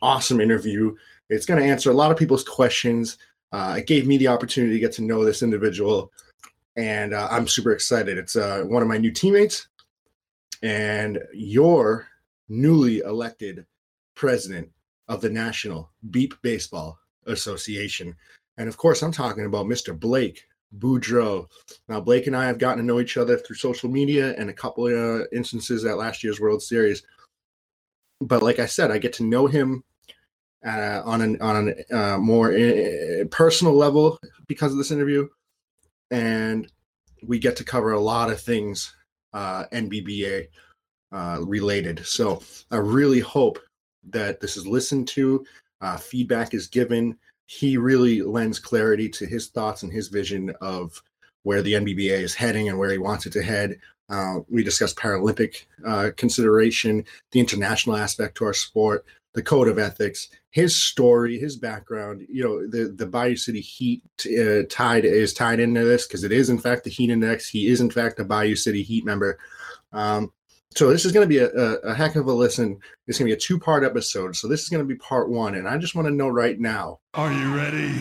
[0.00, 0.94] awesome interview.
[1.28, 3.18] It's going to answer a lot of people's questions.
[3.52, 6.12] Uh, it gave me the opportunity to get to know this individual,
[6.76, 8.18] and uh, I'm super excited.
[8.18, 9.68] It's uh, one of my new teammates,
[10.62, 12.08] and your
[12.48, 13.66] newly elected
[14.14, 14.70] president
[15.08, 18.14] of the National Beep Baseball Association.
[18.58, 19.98] And of course, I'm talking about Mr.
[19.98, 20.44] Blake
[20.78, 21.46] Boudreau.
[21.88, 24.54] Now, Blake and I have gotten to know each other through social media and a
[24.54, 27.02] couple of uh, instances at last year's World Series.
[28.20, 29.84] But like I said, I get to know him
[30.64, 35.28] uh, on an on a uh, more uh, personal level because of this interview,
[36.10, 36.70] and
[37.26, 38.94] we get to cover a lot of things
[39.32, 40.46] uh, NBBA
[41.10, 42.06] uh, related.
[42.06, 43.58] So I really hope
[44.10, 45.44] that this is listened to,
[45.98, 47.18] feedback is given,
[47.58, 51.02] he really lends clarity to his thoughts and his vision of
[51.42, 53.78] where the NBBA is heading and where he wants it to head.
[54.08, 59.78] Uh, we discussed Paralympic uh, consideration, the international aspect to our sport, the code of
[59.78, 62.26] ethics, his story, his background.
[62.30, 66.32] You know, the the Bayou City Heat uh, tied is tied into this because it
[66.32, 67.50] is in fact the Heat Index.
[67.50, 69.38] He is in fact a Bayou City Heat member.
[69.92, 70.32] Um,
[70.74, 72.78] so this is going to be a, a, a, heck of a listen.
[73.06, 74.36] It's going to be a two part episode.
[74.36, 76.58] So this is going to be part one, and I just want to know right
[76.58, 77.00] now.
[77.14, 77.92] Are you ready?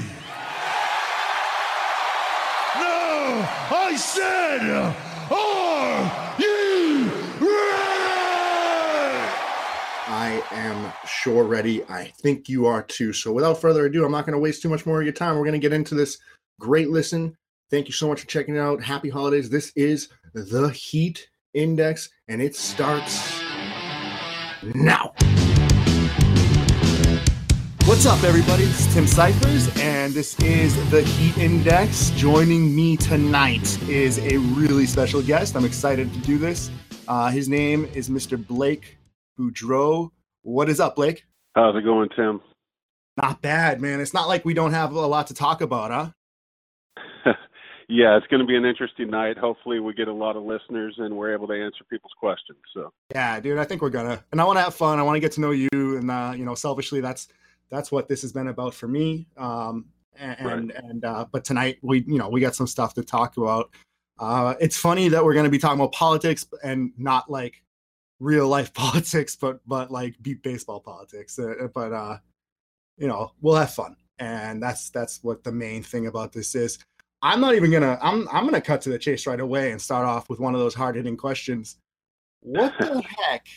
[2.76, 4.62] No, I said,
[5.32, 7.12] are you ready?
[10.08, 11.84] I am sure ready.
[11.86, 13.14] I think you are too.
[13.14, 15.36] So without further ado, I'm not going to waste too much more of your time.
[15.36, 16.18] We're going to get into this
[16.60, 17.36] great listen.
[17.70, 18.84] Thank you so much for checking it out.
[18.84, 19.50] Happy holidays.
[19.50, 23.42] This is the Heat Index, and it starts
[24.64, 25.14] now.
[27.86, 28.64] What's up, everybody?
[28.64, 32.12] This is Tim Cyphers, and this is the Heat Index.
[32.12, 35.56] Joining me tonight is a really special guest.
[35.56, 36.72] I'm excited to do this.
[37.08, 38.38] Uh, his name is Mr.
[38.38, 38.98] Blake
[39.38, 40.12] Boudreau.
[40.44, 41.26] What is up, Blake?
[41.56, 42.40] How's it going, Tim?
[43.22, 44.00] Not bad, man.
[44.00, 46.10] It's not like we don't have a lot to talk about, huh?
[47.92, 49.38] Yeah, it's going to be an interesting night.
[49.38, 52.60] Hopefully, we get a lot of listeners and we're able to answer people's questions.
[52.74, 54.24] So, yeah, dude, I think we're gonna.
[54.32, 54.98] And I want to have fun.
[54.98, 57.28] I want to get to know you, and uh, you know, selfishly, that's
[57.70, 59.28] that's what this has been about for me.
[59.36, 59.88] Um,
[60.18, 60.84] and right.
[60.84, 63.72] and uh, but tonight we, you know, we got some stuff to talk about.
[64.18, 67.62] Uh, it's funny that we're going to be talking about politics and not like
[68.22, 71.38] real life politics, but but like beep baseball politics.
[71.38, 72.18] Uh, but uh,
[72.98, 76.80] you know, we'll have fun, and that's that's what the main thing about this is.
[77.22, 78.00] I'm not even gonna.
[78.02, 80.60] I'm I'm gonna cut to the chase right away and start off with one of
[80.60, 81.78] those hard hitting questions.
[82.42, 83.48] What the heck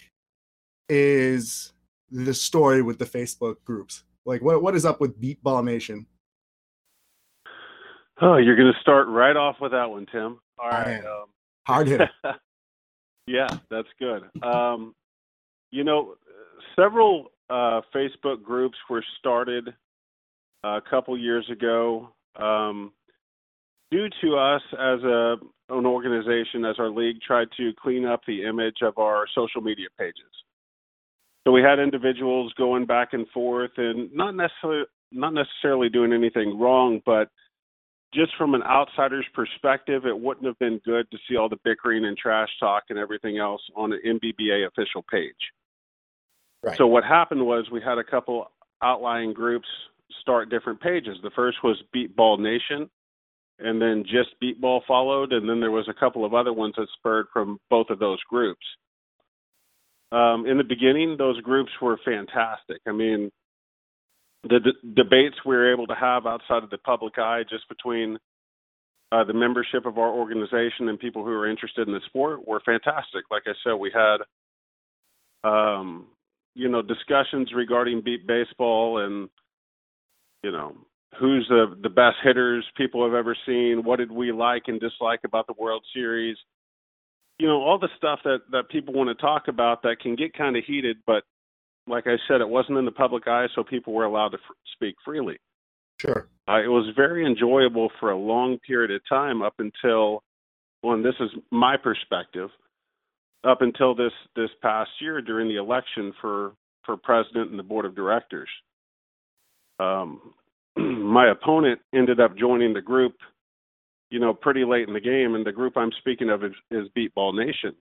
[0.89, 1.73] is
[2.11, 4.05] the story with the Facebook groups?
[4.27, 6.07] Like, what what is up with Beepball Nation?
[8.21, 10.39] Oh, you're gonna start right off with that one, Tim.
[10.59, 11.27] All right, um,
[11.67, 12.11] hard hitter.
[13.27, 14.25] yeah, that's good.
[14.43, 14.95] Um,
[15.71, 16.15] you know,
[16.77, 19.75] several uh, Facebook groups were started
[20.63, 22.11] a couple years ago.
[22.37, 22.93] Um,
[23.91, 25.37] due to us as a
[25.71, 29.87] an organization, as our league tried to clean up the image of our social media
[29.99, 30.31] pages.
[31.47, 36.59] So we had individuals going back and forth and not necessarily not necessarily doing anything
[36.59, 37.29] wrong, but
[38.13, 42.05] just from an outsider's perspective, it wouldn't have been good to see all the bickering
[42.05, 45.35] and trash talk and everything else on an NBBA official page.
[46.63, 46.77] Right.
[46.77, 48.51] So what happened was we had a couple
[48.83, 49.69] outlying groups
[50.21, 51.17] start different pages.
[51.23, 52.89] The first was Beep Ball Nation,
[53.59, 56.89] and then just Beepball followed, and then there was a couple of other ones that
[56.99, 58.65] spurred from both of those groups.
[60.13, 62.81] Um, in the beginning, those groups were fantastic.
[62.87, 63.31] I mean,
[64.45, 68.19] the d- debates we were able to have outside of the public eye, just between
[69.13, 72.61] uh, the membership of our organization and people who are interested in the sport, were
[72.65, 73.25] fantastic.
[73.31, 76.07] Like I said, we had, um,
[76.55, 79.29] you know, discussions regarding beep baseball and,
[80.43, 80.77] you know,
[81.19, 85.21] who's the the best hitters people have ever seen, what did we like and dislike
[85.25, 86.37] about the World Series.
[87.39, 90.37] You know, all the stuff that that people want to talk about that can get
[90.37, 91.25] kind of heated, but
[91.87, 94.57] like I said, it wasn't in the public eye, so people were allowed to f-
[94.75, 95.37] speak freely.
[96.01, 96.29] Sure.
[96.49, 100.23] Uh, it was very enjoyable for a long period of time up until
[100.83, 102.51] well, and this is my perspective,
[103.43, 106.53] up until this this past year during the election for
[106.85, 108.49] for president and the board of directors.
[109.81, 110.35] Um,
[110.77, 113.15] my opponent ended up joining the group,
[114.11, 116.89] you know, pretty late in the game, and the group I'm speaking of is, is
[116.95, 117.75] Beep Ball Nation,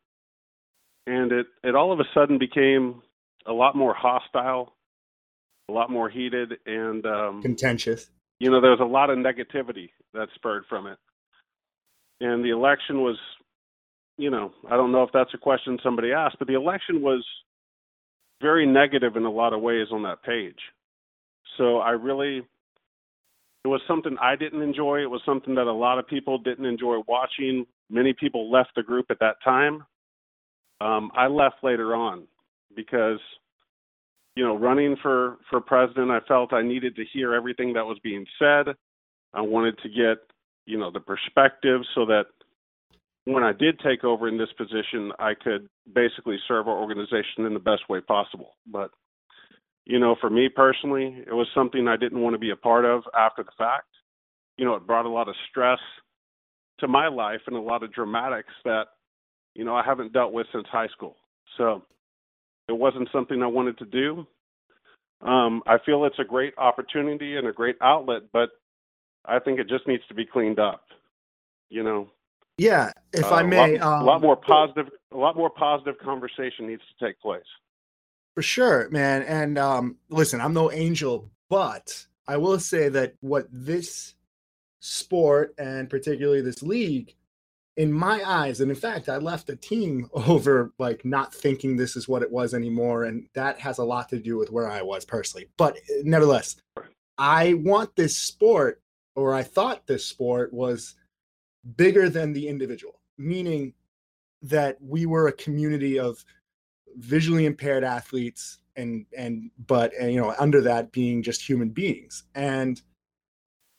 [1.07, 3.01] and it it all of a sudden became
[3.45, 4.73] a lot more hostile,
[5.69, 8.09] a lot more heated, and um, contentious.
[8.39, 10.97] You know, there was a lot of negativity that spurred from it,
[12.19, 13.17] and the election was,
[14.17, 17.25] you know, I don't know if that's a question somebody asked, but the election was
[18.41, 20.59] very negative in a lot of ways on that page.
[21.57, 22.41] So I really,
[23.65, 25.01] it was something I didn't enjoy.
[25.01, 27.65] It was something that a lot of people didn't enjoy watching.
[27.89, 29.85] Many people left the group at that time.
[30.81, 32.23] Um, I left later on
[32.75, 33.19] because,
[34.35, 37.97] you know, running for for president, I felt I needed to hear everything that was
[38.03, 38.75] being said.
[39.33, 40.17] I wanted to get,
[40.65, 42.25] you know, the perspective so that
[43.25, 47.53] when I did take over in this position, I could basically serve our organization in
[47.53, 48.51] the best way possible.
[48.69, 48.91] But,
[49.85, 52.85] you know, for me personally, it was something I didn't want to be a part
[52.85, 53.87] of after the fact.
[54.57, 55.79] You know, it brought a lot of stress
[56.79, 58.85] to my life and a lot of dramatics that,
[59.55, 61.15] you know, I haven't dealt with since high school.
[61.57, 61.83] So
[62.67, 64.25] it wasn't something I wanted to do.
[65.21, 68.49] Um, I feel it's a great opportunity and a great outlet, but
[69.25, 70.85] I think it just needs to be cleaned up.
[71.69, 72.09] You know,
[72.57, 75.49] yeah, if uh, I may, a lot, um, a lot more positive, a lot more
[75.49, 77.41] positive conversation needs to take place.
[78.35, 79.23] For sure, man.
[79.23, 84.15] And um, listen, I'm no angel, but I will say that what this
[84.79, 87.15] sport and particularly this league,
[87.75, 91.95] in my eyes, and in fact, I left a team over like not thinking this
[91.95, 94.81] is what it was anymore, and that has a lot to do with where I
[94.81, 95.49] was personally.
[95.57, 96.55] But uh, nevertheless,
[97.17, 98.81] I want this sport,
[99.15, 100.95] or I thought this sport was
[101.75, 103.73] bigger than the individual, meaning
[104.41, 106.23] that we were a community of
[106.97, 112.23] visually impaired athletes and and but and, you know under that being just human beings.
[112.35, 112.81] And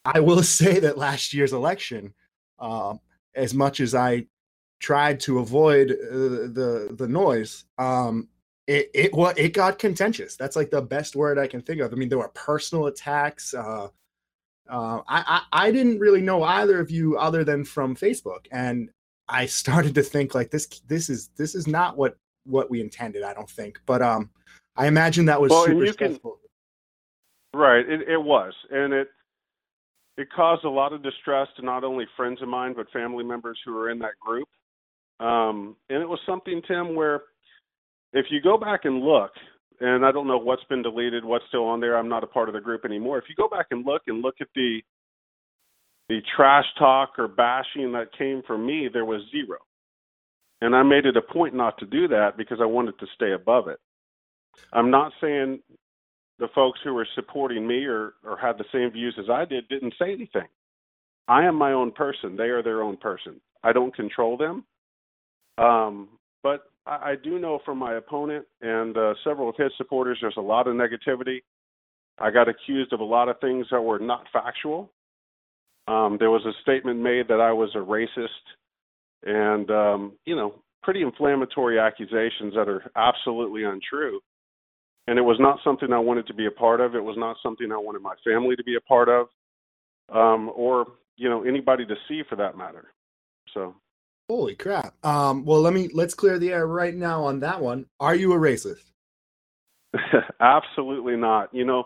[0.05, 2.15] i will say that last year's election
[2.59, 3.01] um,
[3.35, 4.27] as much as i
[4.81, 8.29] tried to avoid uh, the the noise um,
[8.67, 10.37] it it what it got contentious.
[10.37, 11.93] That's like the best word i can think of.
[11.93, 13.89] I mean there were personal attacks uh,
[14.69, 18.91] uh, I, I I didn't really know either of you other than from Facebook, and
[19.29, 23.23] I started to think like this this is this is not what what we intended.
[23.23, 24.31] I don't think, but um,
[24.77, 26.39] I imagine that was well, super stressful.
[27.53, 29.09] Can, right, it, it was, and it
[30.17, 33.59] it caused a lot of distress to not only friends of mine but family members
[33.65, 34.49] who were in that group.
[35.21, 37.23] Um, and it was something, Tim, where
[38.13, 39.31] if you go back and look,
[39.81, 41.97] and I don't know what's been deleted, what's still on there.
[41.97, 43.19] I'm not a part of the group anymore.
[43.19, 44.81] If you go back and look and look at the
[46.09, 49.57] the trash talk or bashing that came from me, there was zero.
[50.65, 53.33] And I made it a point not to do that because I wanted to stay
[53.33, 53.79] above it.
[54.73, 55.61] I'm not saying
[56.39, 59.69] the folks who were supporting me or, or had the same views as I did
[59.69, 60.49] didn't say anything.
[61.29, 62.35] I am my own person.
[62.35, 63.43] They are their own person.
[63.63, 64.65] I don't control them.
[65.59, 66.09] Um,
[66.43, 70.39] but I, I do know from my opponent and uh, several of his supporters, there's
[70.39, 71.43] a lot of negativity.
[72.19, 74.91] I got accused of a lot of things that were not factual.
[75.89, 78.29] Um, there was a statement made that I was a racist,
[79.25, 84.21] and um, you know, pretty inflammatory accusations that are absolutely untrue.
[85.07, 86.95] And it was not something I wanted to be a part of.
[86.95, 89.27] It was not something I wanted my family to be a part of,
[90.11, 92.87] um, or you know, anybody to see for that matter.
[93.53, 93.75] So
[94.29, 94.95] Holy crap.
[95.05, 97.87] Um, well, let me let's clear the air right now on that one.
[98.01, 98.91] Are you a racist?
[100.41, 101.53] Absolutely not.
[101.53, 101.85] You know,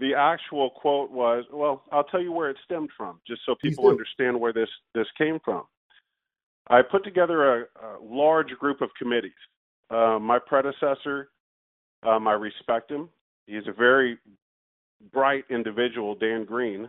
[0.00, 3.88] the actual quote was, well, I'll tell you where it stemmed from, just so people
[3.88, 5.62] understand where this this came from.
[6.70, 9.32] I put together a, a large group of committees.
[9.90, 11.30] Uh, my predecessor,
[12.02, 13.08] um, I respect him.
[13.46, 14.18] He's a very
[15.12, 16.88] bright individual, Dan Green.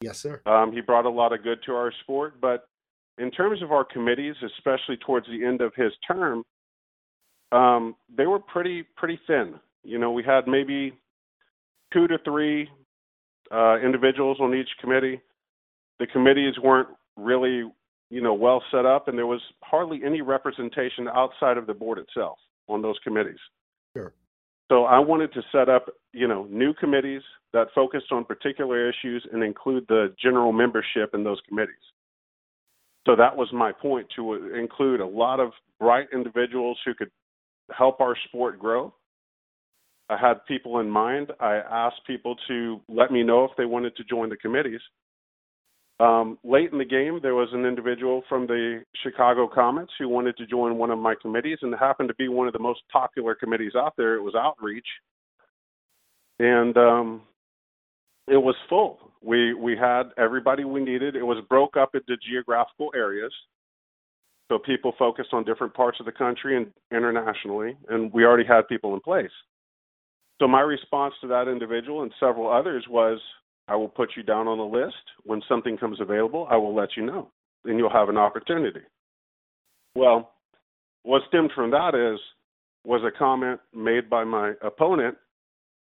[0.00, 0.40] Yes, sir.
[0.46, 2.68] Um, he brought a lot of good to our sport, but
[3.18, 6.44] in terms of our committees, especially towards the end of his term,
[7.50, 9.54] um, they were pretty pretty thin.
[9.82, 10.92] You know, we had maybe
[11.92, 12.68] two to three
[13.50, 15.20] uh, individuals on each committee.
[15.98, 17.64] The committees weren't really,
[18.10, 21.98] you know, well set up, and there was hardly any representation outside of the board
[21.98, 22.38] itself
[22.68, 23.38] on those committees.
[23.96, 24.12] Sure.
[24.70, 27.22] So I wanted to set up, you know, new committees
[27.52, 31.74] that focused on particular issues and include the general membership in those committees.
[33.06, 37.10] So that was my point to include a lot of bright individuals who could
[37.76, 38.92] help our sport grow.
[40.10, 41.32] I had people in mind.
[41.40, 44.80] I asked people to let me know if they wanted to join the committees.
[46.00, 50.36] Um, late in the game, there was an individual from the Chicago Comets who wanted
[50.36, 52.82] to join one of my committees, and it happened to be one of the most
[52.92, 54.14] popular committees out there.
[54.14, 54.86] It was Outreach,
[56.38, 57.22] and um,
[58.28, 58.98] it was full.
[59.22, 61.16] We we had everybody we needed.
[61.16, 63.32] It was broke up into geographical areas,
[64.48, 68.68] so people focused on different parts of the country and internationally, and we already had
[68.68, 69.30] people in place.
[70.40, 73.18] So my response to that individual and several others was,
[73.68, 74.96] I will put you down on the list.
[75.24, 77.30] When something comes available, I will let you know,
[77.64, 78.80] and you'll have an opportunity.
[79.94, 80.32] Well,
[81.02, 82.18] what stemmed from that is
[82.84, 85.16] was a comment made by my opponent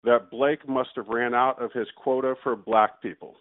[0.04, 3.36] that Blake must have ran out of his quota for black people.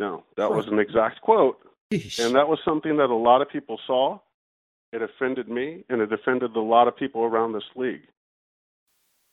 [0.00, 1.58] No, that was an exact quote.
[1.90, 4.18] And that was something that a lot of people saw.
[4.92, 8.06] It offended me and it offended a lot of people around this league.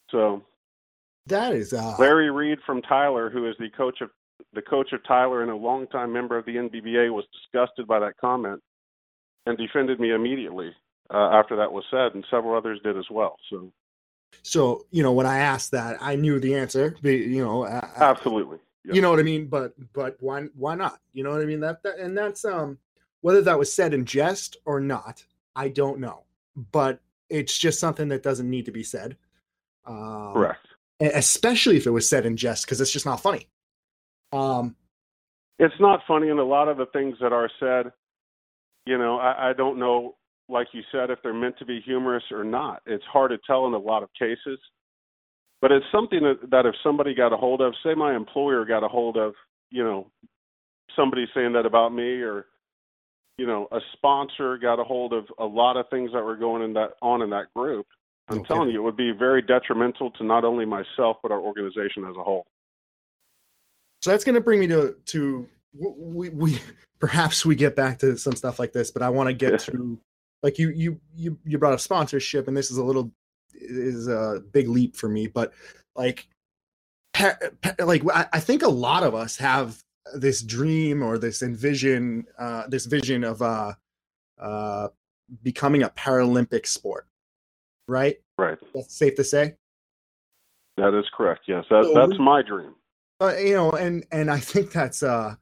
[0.10, 0.44] So
[1.28, 1.96] that is uh...
[2.00, 4.10] Larry Reed from Tyler, who is the coach of
[4.54, 8.18] the coach of Tyler and a longtime member of the NBBA, was disgusted by that
[8.20, 8.62] comment
[9.46, 10.72] and defended me immediately
[11.14, 13.38] uh, after that was said, and several others did as well.
[13.50, 13.72] So,
[14.44, 16.96] so you know, when I asked that, I knew the answer.
[17.02, 18.60] You know, uh, absolutely.
[18.84, 19.48] You know what I mean?
[19.48, 21.00] But but why why not?
[21.14, 21.60] You know what I mean?
[21.60, 22.78] That, that and that's um
[23.22, 25.24] whether that was said in jest or not,
[25.56, 26.24] I don't know.
[26.72, 29.18] But it's just something that doesn't need to be said.
[29.86, 30.68] Um, Correct.
[31.00, 33.50] Especially if it was said in jest, because it's just not funny.
[34.32, 34.76] Um,
[35.60, 37.92] it's not funny, and a lot of the things that are said,
[38.86, 40.16] you know, I, I don't know,
[40.48, 42.82] like you said, if they're meant to be humorous or not.
[42.86, 44.60] It's hard to tell in a lot of cases.
[45.62, 48.84] But it's something that, that if somebody got a hold of, say my employer got
[48.84, 49.34] a hold of,
[49.72, 50.12] you know,
[50.96, 52.46] somebody saying that about me or
[53.38, 56.62] you know, a sponsor got a hold of a lot of things that were going
[56.62, 57.86] in that on in that group.
[58.28, 58.48] I'm okay.
[58.48, 62.16] telling you, it would be very detrimental to not only myself but our organization as
[62.18, 62.46] a whole.
[64.02, 66.60] So that's going to bring me to to we, we
[67.00, 70.00] perhaps we get back to some stuff like this, but I want to get to
[70.44, 73.12] like you you you you brought up sponsorship, and this is a little
[73.54, 75.54] is a big leap for me, but
[75.96, 76.28] like
[77.80, 79.82] like I think a lot of us have
[80.14, 83.74] this dream or this envision uh, this vision of uh,
[84.40, 84.90] uh,
[85.42, 87.08] becoming a Paralympic sport,
[87.88, 88.18] right?
[88.38, 88.58] Right.
[88.74, 89.56] That's safe to say.
[90.78, 91.42] That is correct.
[91.48, 92.76] Yes, that, so, that's my dream.
[93.22, 95.36] Uh, you know, and and I think that's uh,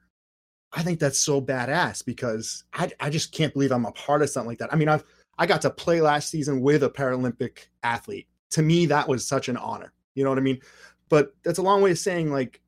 [0.71, 4.29] I think that's so badass because I I just can't believe I'm a part of
[4.29, 4.71] something like that.
[4.71, 5.03] I mean, I've
[5.38, 8.27] I got to play last season with a Paralympic athlete.
[8.51, 9.91] To me, that was such an honor.
[10.13, 10.59] You know what I mean?
[11.09, 12.62] But that's a long way of saying like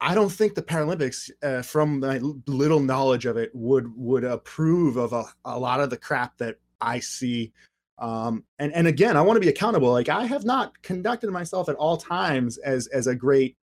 [0.00, 4.96] I don't think the Paralympics, uh, from my little knowledge of it, would would approve
[4.96, 7.52] of a, a lot of the crap that I see.
[7.98, 9.90] Um, and and again, I want to be accountable.
[9.90, 13.56] Like I have not conducted myself at all times as as a great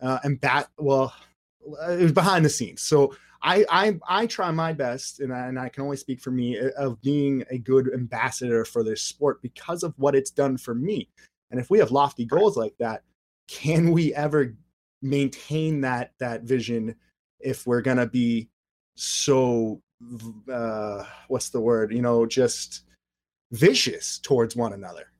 [0.00, 0.68] uh, and bat.
[0.78, 1.12] Well,
[1.60, 2.82] it was behind the scenes.
[2.82, 6.30] So I I I try my best, and I, and I can only speak for
[6.30, 10.56] me uh, of being a good ambassador for this sport because of what it's done
[10.56, 11.08] for me.
[11.50, 13.02] And if we have lofty goals like that,
[13.48, 14.54] can we ever
[15.02, 16.94] maintain that that vision
[17.40, 18.48] if we're gonna be
[18.96, 19.80] so
[20.52, 22.82] uh what's the word you know just
[23.52, 25.10] vicious towards one another.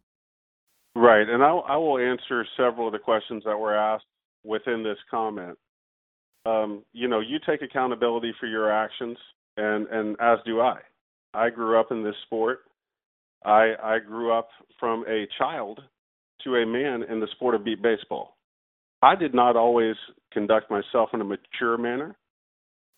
[0.95, 4.05] Right and I, I will answer several of the questions that were asked
[4.45, 5.57] within this comment.
[6.47, 9.17] Um, you know you take accountability for your actions
[9.57, 10.79] and and as do i.
[11.35, 12.61] I grew up in this sport.
[13.45, 14.49] I i grew up
[14.81, 15.81] from a child
[16.45, 18.37] to a man in the sport of beep baseball.
[19.03, 19.95] I did not always
[20.33, 22.17] conduct myself in a mature manner,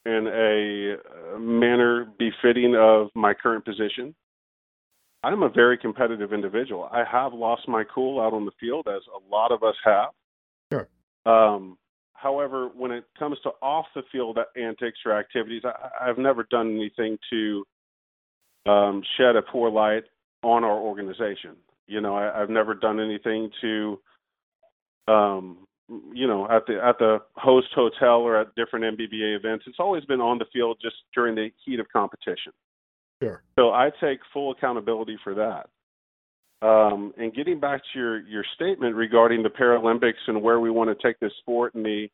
[0.07, 4.15] in a manner befitting of my current position.
[5.23, 6.89] I'm a very competitive individual.
[6.91, 10.11] I have lost my cool out on the field, as a lot of us have.
[10.73, 10.89] Sure.
[11.27, 11.77] Um,
[12.15, 16.75] however, when it comes to off the field antics or activities, I, have never done
[16.75, 17.65] anything to
[18.67, 20.05] um, shed a poor light
[20.43, 21.57] on our organization.
[21.87, 24.01] You know, I, have never done anything to
[25.09, 25.67] um,
[26.15, 29.65] you know at the at the host hotel or at different NBBA events.
[29.67, 32.53] It's always been on the field just during the heat of competition.
[33.23, 33.43] Sure.
[33.59, 35.69] So I take full accountability for that.
[36.67, 40.91] Um, and getting back to your your statement regarding the Paralympics and where we want
[40.91, 42.09] to take this sport and the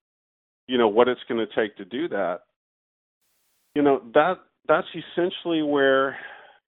[0.69, 2.41] you know what it's going to take to do that.
[3.75, 4.35] You know that
[4.69, 6.17] that's essentially where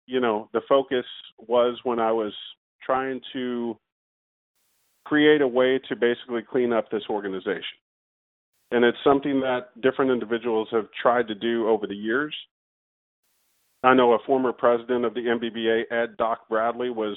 [0.07, 1.04] you know the focus
[1.38, 2.33] was when I was
[2.85, 3.76] trying to
[5.04, 7.78] create a way to basically clean up this organization.
[8.71, 12.35] And it's something that different individuals have tried to do over the years.
[13.82, 17.16] I know a former president of the NBBA, Ed Doc Bradley, was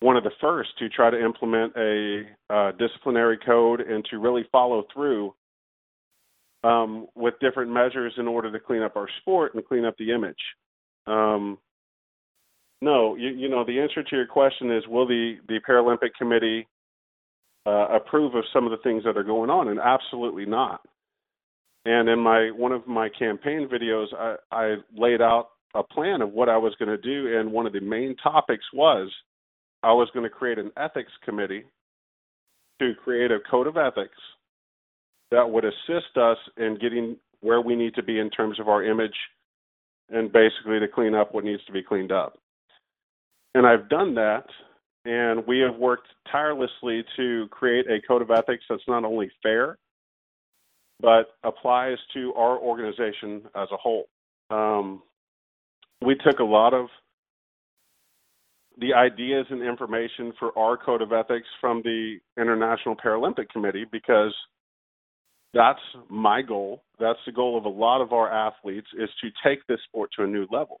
[0.00, 4.44] one of the first to try to implement a uh, disciplinary code and to really
[4.52, 5.34] follow through
[6.64, 10.12] um, with different measures in order to clean up our sport and clean up the
[10.12, 10.36] image.
[11.06, 11.58] Um,
[12.82, 16.66] no, you, you know the answer to your question is: Will the the Paralympic Committee
[17.64, 19.68] uh, approve of some of the things that are going on?
[19.68, 20.82] And absolutely not.
[21.86, 26.32] And in my one of my campaign videos, I, I laid out a plan of
[26.32, 29.08] what I was going to do, and one of the main topics was
[29.84, 31.62] I was going to create an ethics committee
[32.80, 34.18] to create a code of ethics
[35.30, 38.82] that would assist us in getting where we need to be in terms of our
[38.82, 39.14] image
[40.10, 42.36] and basically to clean up what needs to be cleaned up.
[43.54, 44.46] And I've done that,
[45.04, 49.78] and we have worked tirelessly to create a code of ethics that's not only fair,
[51.00, 54.06] but applies to our organization as a whole.
[54.50, 55.02] Um,
[56.04, 56.88] we took a lot of
[58.78, 64.34] the ideas and information for our code of ethics from the International Paralympic Committee because
[65.54, 66.82] that's my goal.
[67.00, 70.24] That's the goal of a lot of our athletes is to take this sport to
[70.24, 70.80] a new level.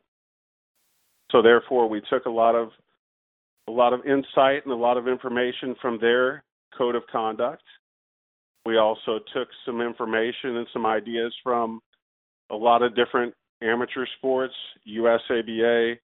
[1.32, 2.68] So therefore we took a lot of
[3.68, 6.44] a lot of insight and a lot of information from their
[6.76, 7.62] code of conduct.
[8.66, 11.80] We also took some information and some ideas from
[12.50, 13.32] a lot of different
[13.62, 14.54] amateur sports,
[14.88, 15.98] USABA,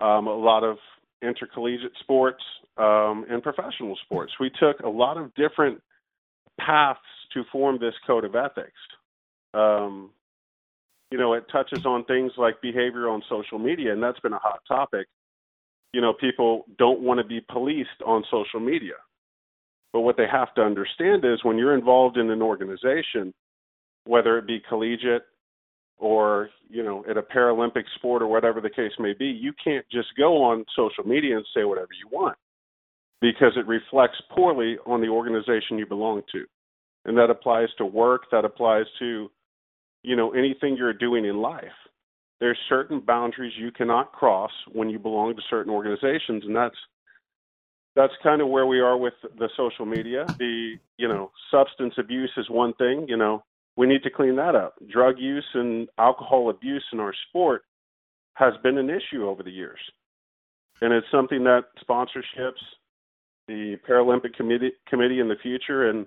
[0.00, 0.78] um, a lot of
[1.22, 2.42] intercollegiate sports,
[2.76, 4.32] um, and professional sports.
[4.38, 5.82] We took a lot of different
[6.60, 7.00] paths
[7.34, 8.78] to form this code of ethics.
[9.52, 10.10] Um,
[11.10, 14.38] you know, it touches on things like behavior on social media, and that's been a
[14.38, 15.08] hot topic.
[15.92, 18.94] You know, people don't want to be policed on social media.
[19.92, 23.32] But what they have to understand is when you're involved in an organization,
[24.04, 25.22] whether it be collegiate
[25.98, 29.86] or, you know, at a Paralympic sport or whatever the case may be, you can't
[29.90, 32.36] just go on social media and say whatever you want
[33.20, 36.44] because it reflects poorly on the organization you belong to.
[37.04, 39.30] And that applies to work that applies to
[40.02, 41.64] you know anything you're doing in life.
[42.40, 46.76] There's certain boundaries you cannot cross when you belong to certain organizations and that's
[47.96, 52.30] that's kind of where we are with the social media the you know substance abuse
[52.36, 53.42] is one thing you know
[53.76, 57.62] we need to clean that up drug use and alcohol abuse in our sport
[58.34, 59.80] has been an issue over the years
[60.80, 62.62] and it's something that sponsorships
[63.48, 66.06] the paralympic committee committee in the future and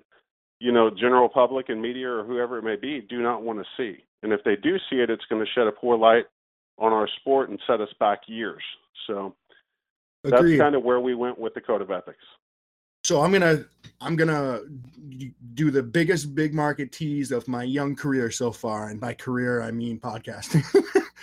[0.62, 3.66] you know, general public and media or whoever it may be do not want to
[3.76, 4.04] see.
[4.22, 6.26] And if they do see it, it's going to shed a poor light
[6.78, 8.62] on our sport and set us back years.
[9.08, 9.36] So
[10.24, 10.52] Agreed.
[10.52, 12.24] that's kind of where we went with the code of ethics.
[13.04, 13.66] So I'm gonna
[14.00, 14.60] I'm gonna
[15.56, 19.62] do the biggest big market tease of my young career so far, and by career
[19.62, 20.64] I mean podcasting.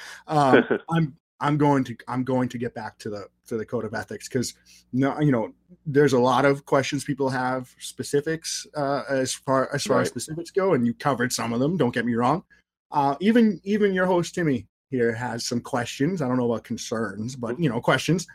[0.26, 3.84] um, I'm I'm going to I'm going to get back to the to the code
[3.84, 4.54] of ethics because
[4.92, 5.52] no you know
[5.86, 10.02] there's a lot of questions people have specifics uh, as far as far right.
[10.02, 12.42] as specifics go and you covered some of them don't get me wrong
[12.90, 17.36] uh, even even your host Timmy here has some questions I don't know about concerns
[17.36, 18.26] but you know questions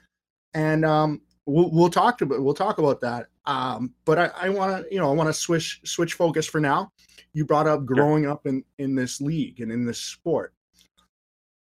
[0.54, 4.84] and um, we'll we'll talk about we'll talk about that um, but I, I want
[4.84, 6.92] to you know I want to switch switch focus for now
[7.34, 10.54] you brought up growing up in in this league and in this sport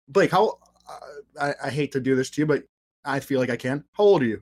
[0.10, 0.58] Blake how
[1.40, 2.64] I, I hate to do this to you, but
[3.06, 3.84] I feel like I can.
[3.94, 4.42] How old are you?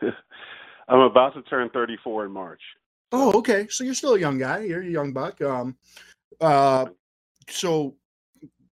[0.88, 2.60] I'm about to turn 34 in March.
[3.12, 3.66] Oh, okay.
[3.68, 4.60] So you're still a young guy.
[4.60, 5.40] You're a young buck.
[5.42, 5.76] Um,
[6.40, 6.86] uh,
[7.48, 7.96] so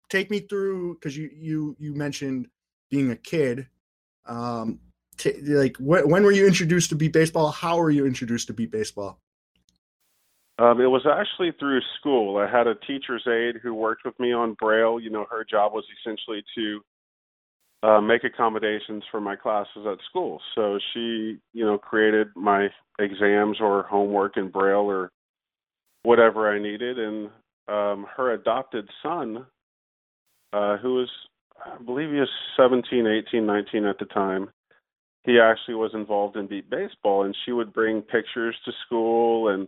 [0.10, 2.48] take me through because you you you mentioned
[2.90, 3.68] being a kid.
[4.28, 4.80] Um,
[5.18, 7.52] t- like wh- when were you introduced to beep baseball?
[7.52, 9.20] How were you introduced to beep baseball?
[10.60, 12.38] Um, it was actually through school.
[12.38, 15.00] I had a teacher's aide who worked with me on Braille.
[15.00, 16.82] You know, her job was essentially to
[17.84, 20.42] uh, make accommodations for my classes at school.
[20.56, 25.12] So she, you know, created my exams or homework in Braille or
[26.02, 26.98] whatever I needed.
[26.98, 27.30] And
[27.68, 29.46] um, her adopted son,
[30.54, 31.10] uh, who was,
[31.65, 34.50] I believe he was 17, 18, 19 at the time,
[35.24, 37.24] he actually was involved in beep baseball.
[37.24, 39.67] And she would bring pictures to school and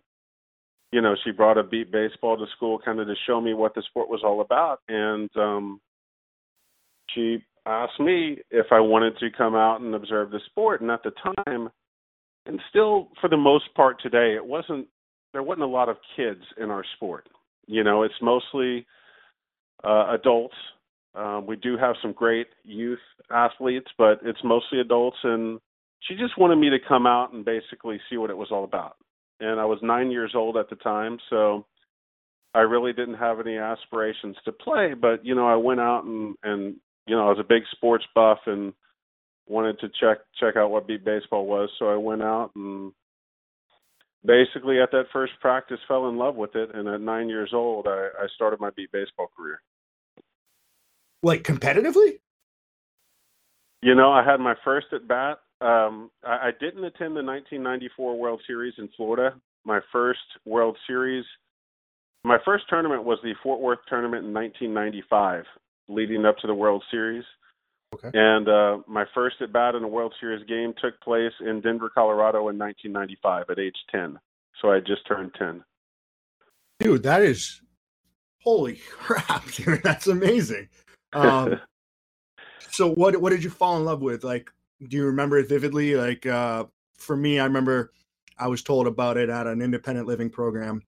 [0.92, 3.76] you know, she brought a beep baseball to school kind of to show me what
[3.76, 4.80] the sport was all about.
[4.88, 5.80] And um,
[7.14, 10.82] she asked me if I wanted to come out and observe the sport.
[10.82, 11.12] And at the
[11.46, 11.70] time,
[12.46, 14.88] and still for the most part today, it wasn't,
[15.34, 17.28] there wasn't a lot of kids in our sport.
[17.68, 18.88] You know, it's mostly
[19.84, 20.56] uh, adults.
[21.16, 23.00] Um, we do have some great youth
[23.32, 25.18] athletes, but it's mostly adults.
[25.24, 25.60] And
[26.02, 28.96] she just wanted me to come out and basically see what it was all about
[29.40, 31.66] and I was nine years old at the time, so
[32.54, 34.94] I really didn't have any aspirations to play.
[35.00, 36.76] But you know, I went out and and
[37.08, 38.74] you know, I was a big sports buff and
[39.48, 42.92] wanted to check check out what beep baseball was, so I went out and
[44.26, 47.88] basically at that first practice fell in love with it, and at nine years old,
[47.88, 49.62] I, I started my beep baseball career.
[51.22, 52.20] Like competitively?
[53.82, 55.40] You know, I had my first at bat.
[55.62, 59.36] Um, I, I didn't attend the 1994 World Series in Florida.
[59.66, 61.26] My first World Series,
[62.24, 65.44] my first tournament was the Fort Worth tournament in 1995,
[65.88, 67.24] leading up to the World Series.
[67.94, 68.12] Okay.
[68.14, 71.90] And uh, my first at bat in a World Series game took place in Denver,
[71.94, 74.20] Colorado in 1995 at age 10.
[74.62, 75.64] So I just turned 10.
[76.80, 77.62] Dude, that is
[78.44, 79.82] holy crap, dude.
[79.84, 80.70] That's amazing.
[81.14, 81.60] Um,
[82.72, 84.24] so what what did you fall in love with?
[84.24, 84.50] Like,
[84.88, 85.96] do you remember it vividly?
[85.96, 86.66] Like, uh,
[86.98, 87.92] for me, I remember
[88.38, 90.84] I was told about it at an independent living program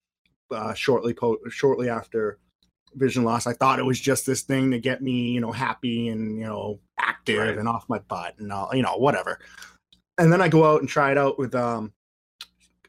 [0.52, 2.40] uh, shortly po- shortly after
[2.96, 3.48] vision loss.
[3.48, 6.46] I thought it was just this thing to get me, you know, happy and you
[6.46, 7.58] know active Right.
[7.58, 9.40] and off my butt and all, you know, whatever.
[10.18, 11.94] And then I go out and try it out with um,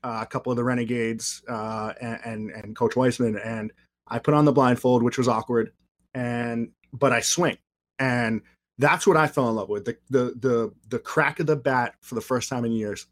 [0.05, 3.73] uh, a couple of the renegades uh, and, and and Coach Weissman, and
[4.09, 5.73] I put on the blindfold, which was awkward,
[6.15, 7.59] and but I swing,
[7.99, 8.43] and
[8.79, 11.95] that's what I fell in love with the the the the crack of the bat
[12.01, 13.07] for the first time in years.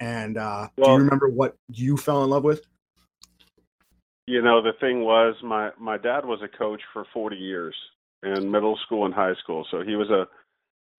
[0.00, 2.66] And uh, do you remember what you fell in love with?
[4.26, 7.74] You know, the thing was, my my dad was a coach for 40 years
[8.22, 9.66] in middle school and high school.
[9.70, 10.26] So he was a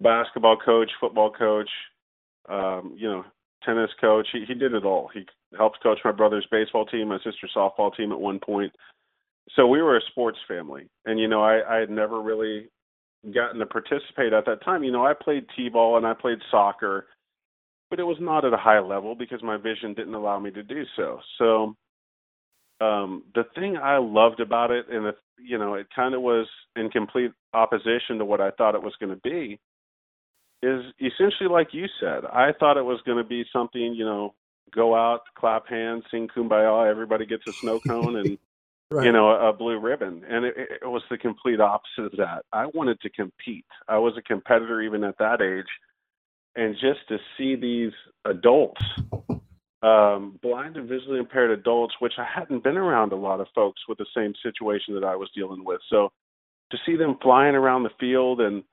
[0.02, 1.70] basketball coach, football coach,
[2.48, 3.26] um, you know,
[3.64, 4.28] tennis coach.
[4.32, 5.10] He he did it all.
[5.14, 5.26] He
[5.58, 8.72] helped coach my brother's baseball team, my sister's softball team at one point.
[9.56, 12.70] So we were a sports family, and you know, I I had never really
[13.34, 14.84] gotten to participate at that time.
[14.84, 17.08] You know, I played t-ball and I played soccer,
[17.90, 20.64] but it was not at a high level because my vision didn't allow me to
[20.64, 21.20] do so.
[21.38, 21.76] So
[22.82, 26.48] um the thing I loved about it and it, you know it kind of was
[26.76, 29.60] in complete opposition to what I thought it was going to be
[30.62, 34.34] is essentially like you said I thought it was going to be something you know
[34.74, 38.38] go out clap hands sing kumbaya everybody gets a snow cone and
[38.92, 39.06] Right.
[39.06, 42.46] you know a, a blue ribbon and it, it was the complete opposite of that
[42.54, 45.66] I wanted to compete I was a competitor even at that age
[46.56, 47.92] and just to see these
[48.26, 48.82] adults
[49.86, 53.82] um, blind and visually impaired adults, which I hadn't been around a lot of folks
[53.88, 55.80] with the same situation that I was dealing with.
[55.90, 56.12] So
[56.72, 58.64] to see them flying around the field and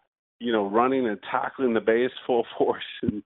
[0.41, 3.23] you know running and tackling the base full force, and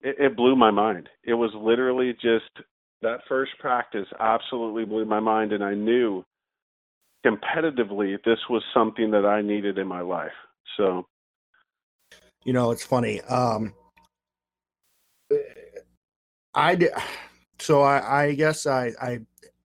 [0.00, 1.08] it, it blew my mind.
[1.22, 2.66] It was literally just
[3.04, 6.24] that first practice absolutely blew my mind, and I knew
[7.24, 10.32] competitively this was something that I needed in my life.
[10.76, 11.06] So
[12.44, 13.74] you know it's funny um
[16.54, 16.92] i did
[17.58, 19.18] so i i guess i i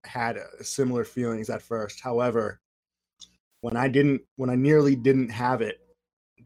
[0.04, 2.58] had similar feelings at first however
[3.60, 5.80] when i didn't when i nearly didn't have it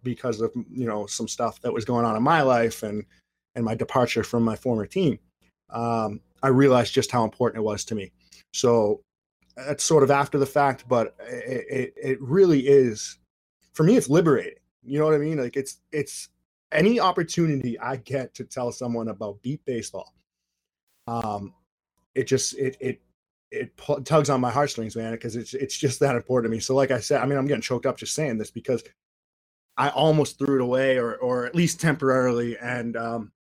[0.02, 3.04] because of you know some stuff that was going on in my life and
[3.54, 5.18] and my departure from my former team
[5.70, 8.12] um i realized just how important it was to me.
[8.52, 9.02] So
[9.56, 13.18] that's sort of after the fact but it, it, it really is
[13.72, 14.60] for me it's liberating.
[14.84, 15.38] You know what i mean?
[15.38, 16.28] Like it's it's
[16.72, 20.12] any opportunity i get to tell someone about beep baseball
[21.06, 21.54] um
[22.16, 23.00] it just it it
[23.52, 23.70] it
[24.04, 26.60] tugs on my heartstrings man because it's it's just that important to me.
[26.60, 28.82] So like i said i mean i'm getting choked up just saying this because
[29.76, 33.32] i almost threw it away or or at least temporarily and um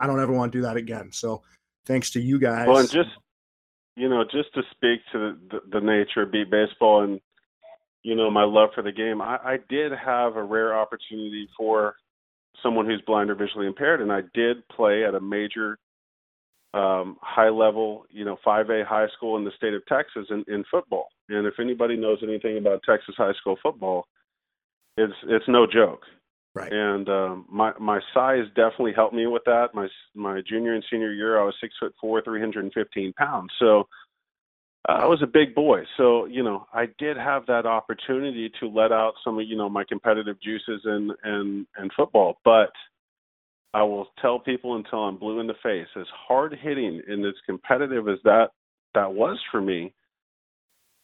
[0.00, 1.10] i don't ever want to do that again.
[1.12, 1.42] So
[1.88, 3.10] thanks to you guys Well, and just
[3.98, 7.20] you know, just to speak to the, the, the nature of beep baseball and
[8.04, 11.96] you know my love for the game, I, I did have a rare opportunity for
[12.62, 15.78] someone who's blind or visually impaired, and I did play at a major
[16.74, 20.64] um, high level, you know, 5A high school in the state of Texas in, in
[20.70, 21.08] football.
[21.28, 24.06] And if anybody knows anything about Texas high school football,
[24.96, 26.02] it's it's no joke.
[26.54, 26.72] Right.
[26.72, 29.68] And um, my my size definitely helped me with that.
[29.74, 33.12] My my junior and senior year, I was six foot four, three hundred and fifteen
[33.12, 33.50] pounds.
[33.58, 33.86] So
[34.88, 35.82] uh, I was a big boy.
[35.96, 39.68] So you know, I did have that opportunity to let out some of you know
[39.68, 42.38] my competitive juices in and and football.
[42.44, 42.72] But
[43.74, 47.34] I will tell people until I'm blue in the face, as hard hitting and as
[47.46, 48.48] competitive as that
[48.94, 49.92] that was for me,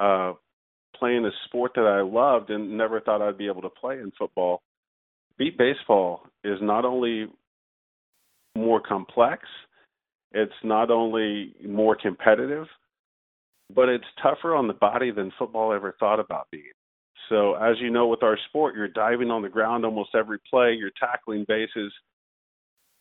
[0.00, 0.32] uh,
[0.96, 4.10] playing a sport that I loved and never thought I'd be able to play in
[4.18, 4.62] football.
[5.38, 7.26] Beep baseball is not only
[8.56, 9.42] more complex,
[10.32, 12.66] it's not only more competitive,
[13.74, 16.64] but it's tougher on the body than football ever thought about being.
[17.28, 20.74] So, as you know, with our sport, you're diving on the ground almost every play,
[20.78, 21.92] you're tackling bases.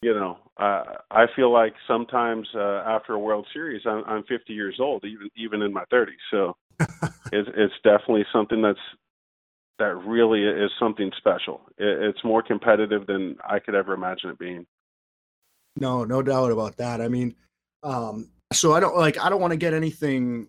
[0.01, 4.53] You know, uh, I feel like sometimes uh, after a World Series, I'm, I'm 50
[4.53, 6.07] years old, even even in my 30s.
[6.31, 6.55] So,
[7.31, 8.79] it's, it's definitely something that's
[9.79, 11.61] that really is something special.
[11.77, 14.65] It's more competitive than I could ever imagine it being.
[15.75, 17.01] No, no doubt about that.
[17.01, 17.35] I mean,
[17.81, 20.47] um, so I don't like I don't want to get anything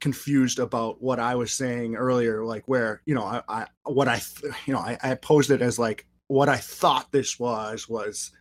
[0.00, 4.20] confused about what I was saying earlier, like where you know I, I what I
[4.66, 8.32] you know I, I posed it as like what I thought this was was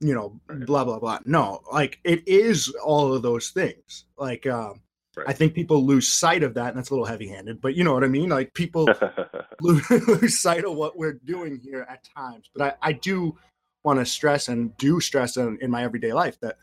[0.00, 1.18] you know blah blah blah.
[1.26, 4.04] No, like it is all of those things.
[4.16, 4.80] Like um,
[5.18, 5.28] right.
[5.28, 7.84] I think people lose sight of that, and that's a little heavy handed, but you
[7.84, 8.28] know what I mean.
[8.30, 8.88] Like people
[9.60, 12.50] lose, lose sight of what we're doing here at times.
[12.54, 13.36] But I, I do
[13.84, 16.56] want to stress and do stress in, in my everyday life that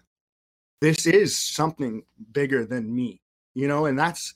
[0.82, 3.22] this is something bigger than me
[3.56, 4.34] you know and that's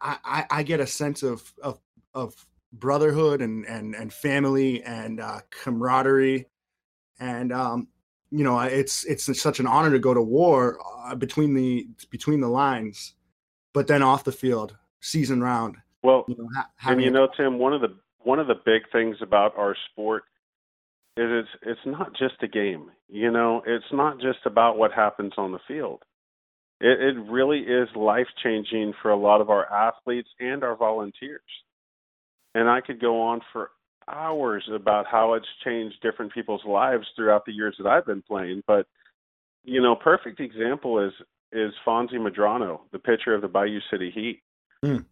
[0.00, 1.78] i i, get a sense of of
[2.14, 2.34] of
[2.72, 6.46] brotherhood and and and family and uh, camaraderie
[7.20, 7.88] and um
[8.32, 12.40] you know it's it's such an honor to go to war uh, between the between
[12.40, 13.14] the lines
[13.72, 17.58] but then off the field season round well you know, ha- and you know tim
[17.58, 20.24] one of the one of the big things about our sport
[21.16, 25.32] is it's it's not just a game you know it's not just about what happens
[25.36, 26.02] on the field
[26.82, 31.40] it, it really is life changing for a lot of our athletes and our volunteers.
[32.56, 33.70] And I could go on for
[34.08, 38.62] hours about how it's changed different people's lives throughout the years that I've been playing.
[38.66, 38.86] But
[39.64, 41.12] you know, perfect example is
[41.52, 44.42] is Fonzie Medrano, the pitcher of the Bayou City Heat.
[44.84, 45.04] Mm.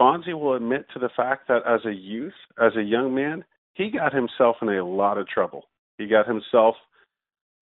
[0.00, 3.90] Fonzie will admit to the fact that as a youth, as a young man, he
[3.90, 5.64] got himself in a lot of trouble.
[5.96, 6.76] He got himself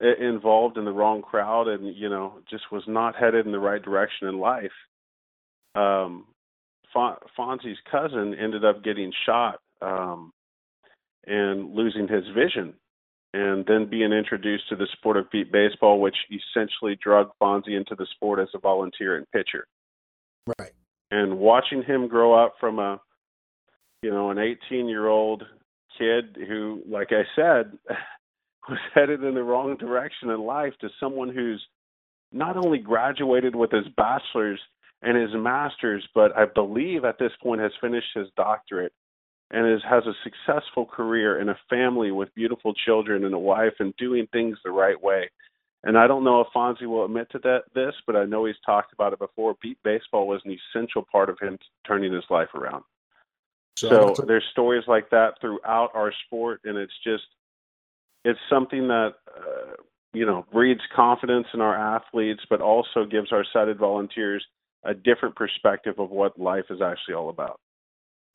[0.00, 3.82] involved in the wrong crowd and you know just was not headed in the right
[3.82, 4.72] direction in life
[5.76, 6.26] um
[6.92, 10.32] Fon- Fonzie's cousin ended up getting shot um
[11.26, 12.74] and losing his vision
[13.32, 17.94] and then being introduced to the sport of beep baseball which essentially drug Fonzie into
[17.96, 19.66] the sport as a volunteer and pitcher.
[20.58, 20.72] Right.
[21.10, 23.00] And watching him grow up from a
[24.02, 25.42] you know an 18 year old
[25.98, 27.78] kid who like I said
[28.68, 31.64] was headed in the wrong direction in life to someone who's
[32.32, 34.60] not only graduated with his bachelor's
[35.02, 38.92] and his master's, but I believe at this point has finished his doctorate
[39.54, 43.74] and is, has a successful career and a family with beautiful children and a wife
[43.78, 45.30] and doing things the right way.
[45.84, 48.56] And I don't know if Fonzie will admit to that this, but I know he's
[48.64, 49.54] talked about it before.
[49.62, 52.82] Beep baseball was an essential part of him turning his life around.
[53.76, 57.24] So, so there's stories like that throughout our sport, and it's just
[58.24, 59.72] it's something that uh,
[60.12, 64.44] you know breeds confidence in our athletes, but also gives our sighted volunteers
[64.84, 67.60] a different perspective of what life is actually all about.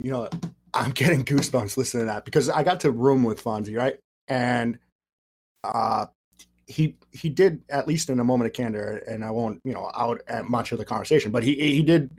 [0.03, 0.29] You know,
[0.73, 3.97] I'm getting goosebumps listening to that because I got to room with Fonzie, right?
[4.27, 4.79] And
[5.63, 6.07] uh,
[6.67, 9.91] he he did at least in a moment of candor, and I won't you know
[9.95, 12.11] out at much of the conversation, but he he did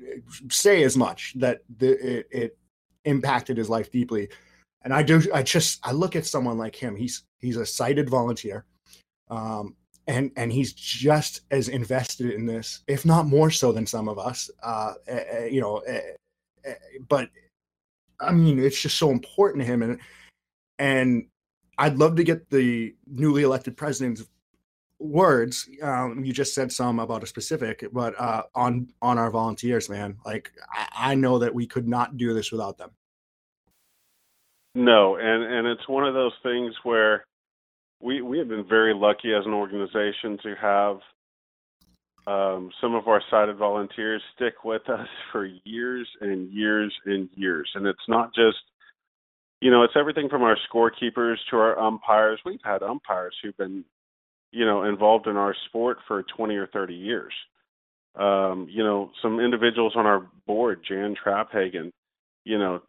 [0.51, 2.59] say as much that the, it, it
[3.05, 4.29] impacted his life deeply
[4.83, 6.97] and I do I just I look at someone like him.
[6.97, 8.65] He's he's a sighted volunteer.
[9.29, 14.09] Um, and and he's just as invested in this, if not more so than some
[14.09, 14.51] of us.
[14.63, 16.73] Uh, uh, you know, uh,
[17.09, 17.29] but
[18.21, 19.99] I mean, it's just so important to him, and
[20.79, 21.27] and
[21.79, 24.25] I'd love to get the newly elected president's
[24.99, 25.69] words.
[25.83, 30.19] Um, you just said some about a specific, but uh, on on our volunteers, man.
[30.25, 32.91] Like I, I know that we could not do this without them.
[34.75, 37.25] No, and and it's one of those things where
[38.01, 40.99] we we have been very lucky as an organization to have
[42.31, 47.69] um, some of our sighted volunteers stick with us for years and years and years,
[47.75, 48.59] and it's not just
[49.61, 52.41] you know it's everything from our scorekeepers to our umpires.
[52.45, 53.85] We've had umpires who've been
[54.53, 57.33] you know involved in our sport for 20 or 30 years.
[58.15, 61.93] Um, you know, some individuals on our board, Jan Traphagen,
[62.45, 62.83] you know,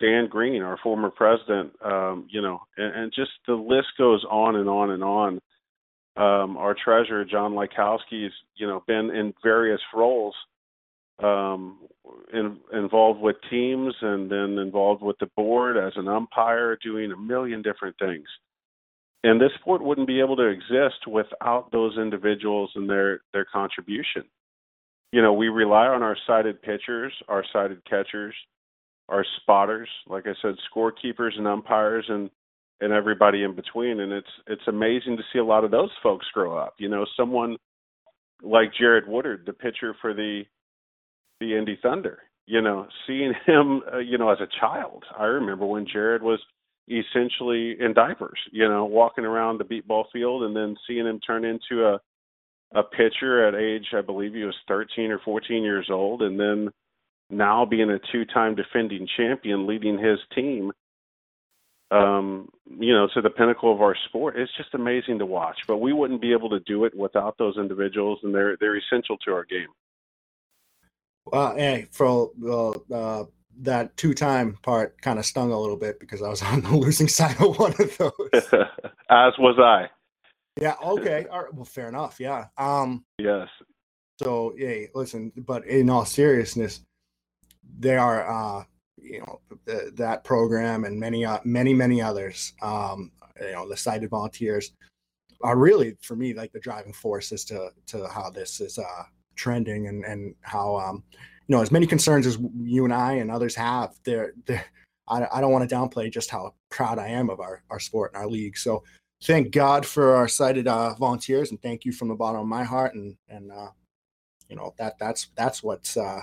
[0.00, 4.56] Dan Green, our former president, um, you know, and, and, just the list goes on
[4.56, 5.40] and on and on.
[6.16, 10.34] Um, our treasurer, John Lykowski's, you know, been in various roles,
[11.22, 11.78] um,
[12.32, 17.16] in, involved with teams and then involved with the board as an umpire, doing a
[17.16, 18.26] million different things.
[19.24, 24.24] And this sport wouldn't be able to exist without those individuals and their their contribution.
[25.12, 28.34] You know, we rely on our sighted pitchers, our sighted catchers,
[29.08, 32.30] our spotters, like I said, scorekeepers and umpires and
[32.80, 34.00] and everybody in between.
[34.00, 36.74] And it's it's amazing to see a lot of those folks grow up.
[36.78, 37.56] You know, someone
[38.42, 40.42] like Jared Woodard, the pitcher for the
[41.40, 42.18] the Indy Thunder.
[42.46, 45.04] You know, seeing him, uh, you know, as a child.
[45.18, 46.40] I remember when Jared was
[46.88, 48.38] essentially in diapers.
[48.52, 52.00] You know, walking around the beep field, and then seeing him turn into a
[52.74, 56.68] a pitcher at age, I believe he was 13 or 14 years old, and then
[57.30, 60.72] now being a two-time defending champion, leading his team
[61.90, 64.38] um, you know, to the pinnacle of our sport.
[64.38, 65.58] It's just amazing to watch.
[65.66, 69.16] But we wouldn't be able to do it without those individuals, and they're they're essential
[69.18, 69.68] to our game.
[71.32, 73.24] Uh, hey, for uh, uh,
[73.62, 77.08] that two-time part, kind of stung a little bit because I was on the losing
[77.08, 78.12] side of one of those.
[79.10, 79.88] As was I.
[80.60, 80.74] Yeah.
[80.82, 81.26] Okay.
[81.30, 81.54] All right.
[81.54, 82.18] Well, fair enough.
[82.18, 82.46] Yeah.
[82.58, 83.04] Um.
[83.18, 83.48] Yes.
[84.22, 85.32] So, hey, listen.
[85.36, 86.80] But in all seriousness,
[87.78, 88.26] they are.
[88.28, 88.64] Uh,
[88.98, 93.76] you know th- that program and many uh, many many others um, you know the
[93.76, 94.72] sighted volunteers
[95.42, 99.02] are really for me like the driving force as to to how this is uh,
[99.34, 103.30] trending and and how um, you know as many concerns as you and I and
[103.30, 104.32] others have there
[105.08, 108.12] I, I don't want to downplay just how proud I am of our our sport
[108.12, 108.56] and our league.
[108.56, 108.82] So
[109.22, 112.64] thank God for our sighted uh, volunteers and thank you from the bottom of my
[112.64, 113.68] heart and and uh,
[114.48, 116.20] you know that that's that's what's uh,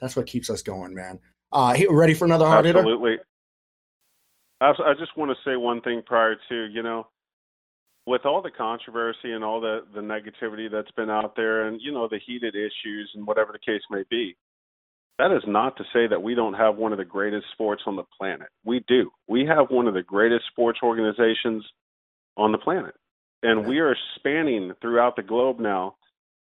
[0.00, 1.18] that's what keeps us going man
[1.52, 2.78] uh, ready for another hard hitter?
[2.80, 3.16] Absolutely.
[4.60, 7.06] I just want to say one thing prior to, you know,
[8.06, 11.92] with all the controversy and all the, the negativity that's been out there and, you
[11.92, 14.34] know, the heated issues and whatever the case may be,
[15.18, 17.96] that is not to say that we don't have one of the greatest sports on
[17.96, 18.48] the planet.
[18.64, 19.10] We do.
[19.28, 21.64] We have one of the greatest sports organizations
[22.36, 22.94] on the planet.
[23.42, 25.96] And we are spanning throughout the globe now.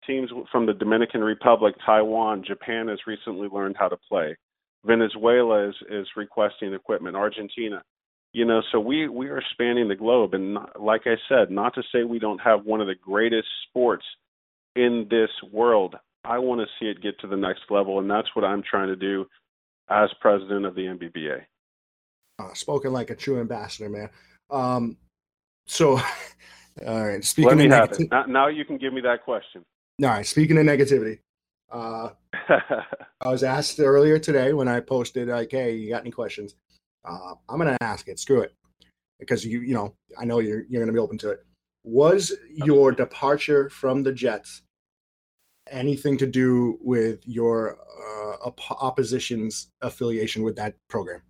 [0.07, 4.37] Teams from the Dominican Republic, Taiwan, Japan has recently learned how to play.
[4.87, 7.17] Venezuela is is requesting equipment.
[7.17, 7.83] Argentina,
[8.33, 11.75] you know, so we we are spanning the globe, and not, like I said, not
[11.75, 14.05] to say we don't have one of the greatest sports
[14.75, 15.97] in this world.
[16.25, 18.89] I want to see it get to the next level, and that's what I'm trying
[18.89, 19.27] to do
[19.89, 21.43] as president of the NBBA.
[22.39, 24.11] Uh, spoken like a true ambassador, man.
[24.51, 24.97] Um,
[25.67, 25.99] so,
[26.87, 27.25] all right.
[27.25, 28.11] Speaking Let me of have negati- it.
[28.11, 29.65] Now, now you can give me that question.
[30.03, 30.27] all right.
[30.27, 31.21] Speaking of negativity,
[31.71, 32.11] uh,
[32.49, 36.55] I was asked earlier today when I posted like, "Hey, you got any questions?"
[37.05, 38.19] Uh, I'm gonna ask it.
[38.19, 38.55] Screw it,
[39.19, 41.45] because you you know I know you're you're gonna be open to it.
[41.85, 44.63] Was your departure from the Jets
[45.71, 51.23] anything to do with your uh, op- opposition's affiliation with that program?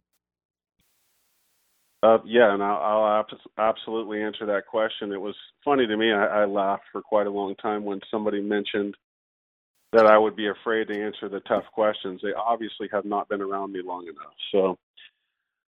[2.03, 5.13] Uh, yeah, and I'll, I'll abs- absolutely answer that question.
[5.13, 6.13] It was funny to me.
[6.13, 8.95] I, I laughed for quite a long time when somebody mentioned
[9.97, 12.21] that I would be afraid to answer the tough questions.
[12.23, 14.77] They obviously have not been around me long enough.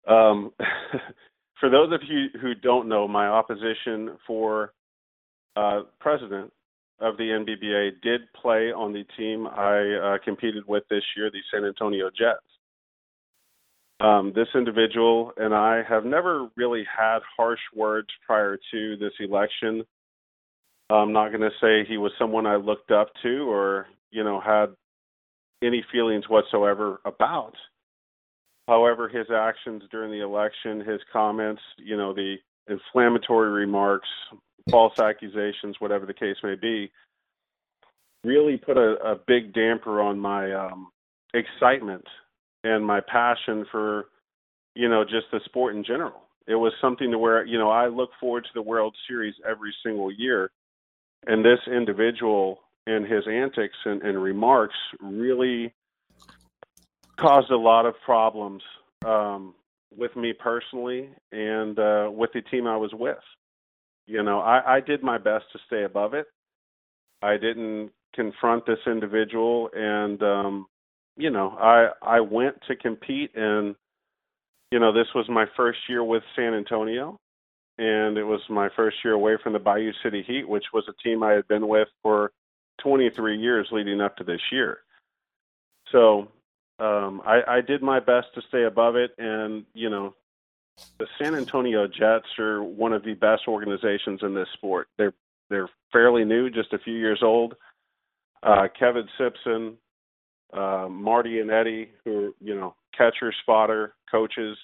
[0.08, 0.52] So, um,
[1.60, 4.74] for those of you who don't know, my opposition for
[5.56, 6.54] uh, president
[7.00, 11.40] of the NBBA did play on the team I uh, competed with this year, the
[11.52, 12.46] San Antonio Jets.
[14.02, 19.84] Um, this individual and I have never really had harsh words prior to this election.
[20.92, 24.40] I'm not going to say he was someone I looked up to or you know,
[24.40, 24.68] had
[25.64, 27.54] any feelings whatsoever about.
[28.68, 32.36] However, his actions during the election, his comments, you know, the
[32.68, 34.08] inflammatory remarks,
[34.70, 36.92] false accusations, whatever the case may be,
[38.24, 40.90] really put a, a big damper on my um,
[41.34, 42.06] excitement
[42.64, 44.06] and my passion for,
[44.76, 46.22] you know, just the sport in general.
[46.48, 49.74] It was something to where, you know, I look forward to the World Series every
[49.84, 50.52] single year.
[51.26, 52.60] And this individual
[52.92, 55.74] and his antics and, and remarks really
[57.18, 58.64] caused a lot of problems
[59.06, 59.54] um,
[59.96, 63.18] with me personally and uh, with the team I was with.
[64.08, 66.26] You know, I, I did my best to stay above it.
[67.22, 70.66] I didn't confront this individual, and um,
[71.16, 73.76] you know, I I went to compete, and
[74.72, 77.20] you know, this was my first year with San Antonio,
[77.78, 81.08] and it was my first year away from the Bayou City Heat, which was a
[81.08, 82.32] team I had been with for
[82.82, 84.80] 23 years leading up to this year.
[85.92, 86.28] So
[86.80, 90.16] um, I, I did my best to stay above it, and you know,
[90.98, 94.88] the San Antonio Jets are one of the best organizations in this sport.
[94.98, 95.14] They're
[95.50, 97.56] they're fairly new, just a few years old.
[98.42, 99.78] Uh, Kevin Simpson,
[100.54, 104.58] uh, Marty and Eddie, who are you know catcher, spotter, coaches.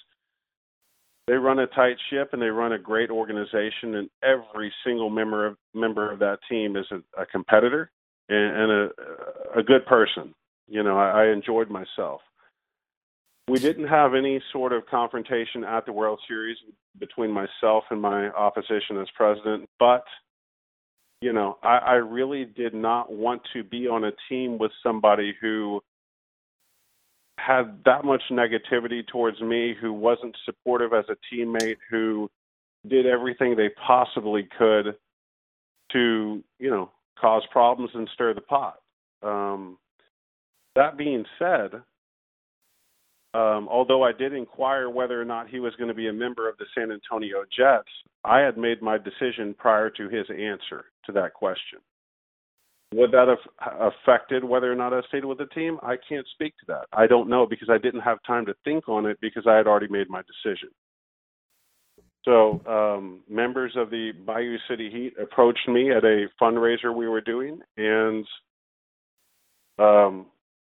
[1.28, 5.46] They run a tight ship and they run a great organization, and every single member
[5.46, 7.92] of member of that team is a, a competitor
[8.30, 8.90] and, and a
[9.60, 10.34] a good person.
[10.68, 12.22] You know, I, I enjoyed myself.
[13.48, 16.58] We didn't have any sort of confrontation at the World Series
[17.00, 20.04] between myself and my opposition as president, but
[21.22, 25.34] you know, I, I really did not want to be on a team with somebody
[25.42, 25.82] who
[27.40, 32.30] had that much negativity towards me, who wasn't supportive as a teammate, who
[32.88, 34.96] did everything they possibly could
[35.92, 38.80] to, you know, cause problems and stir the pot.
[39.24, 39.78] Um,
[40.76, 41.82] that being said,
[43.34, 46.48] um, although I did inquire whether or not he was going to be a member
[46.50, 47.90] of the San Antonio Jets,
[48.24, 51.80] I had made my decision prior to his answer to that question.
[52.94, 55.78] Would that have affected whether or not I stayed with the team?
[55.84, 56.86] I can't speak to that.
[56.94, 59.68] I don't know because I didn't have time to think on it because I had
[59.68, 60.70] already made my decision.
[62.28, 67.22] So, um, members of the Bayou City Heat approached me at a fundraiser we were
[67.22, 68.26] doing, and
[69.80, 70.26] um,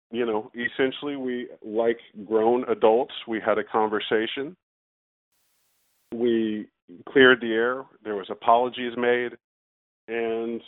[0.10, 3.14] you know, essentially, we like grown adults.
[3.28, 4.56] We had a conversation.
[6.14, 6.68] We
[7.10, 7.84] cleared the air.
[8.06, 9.34] There was apologies made,
[10.08, 10.62] and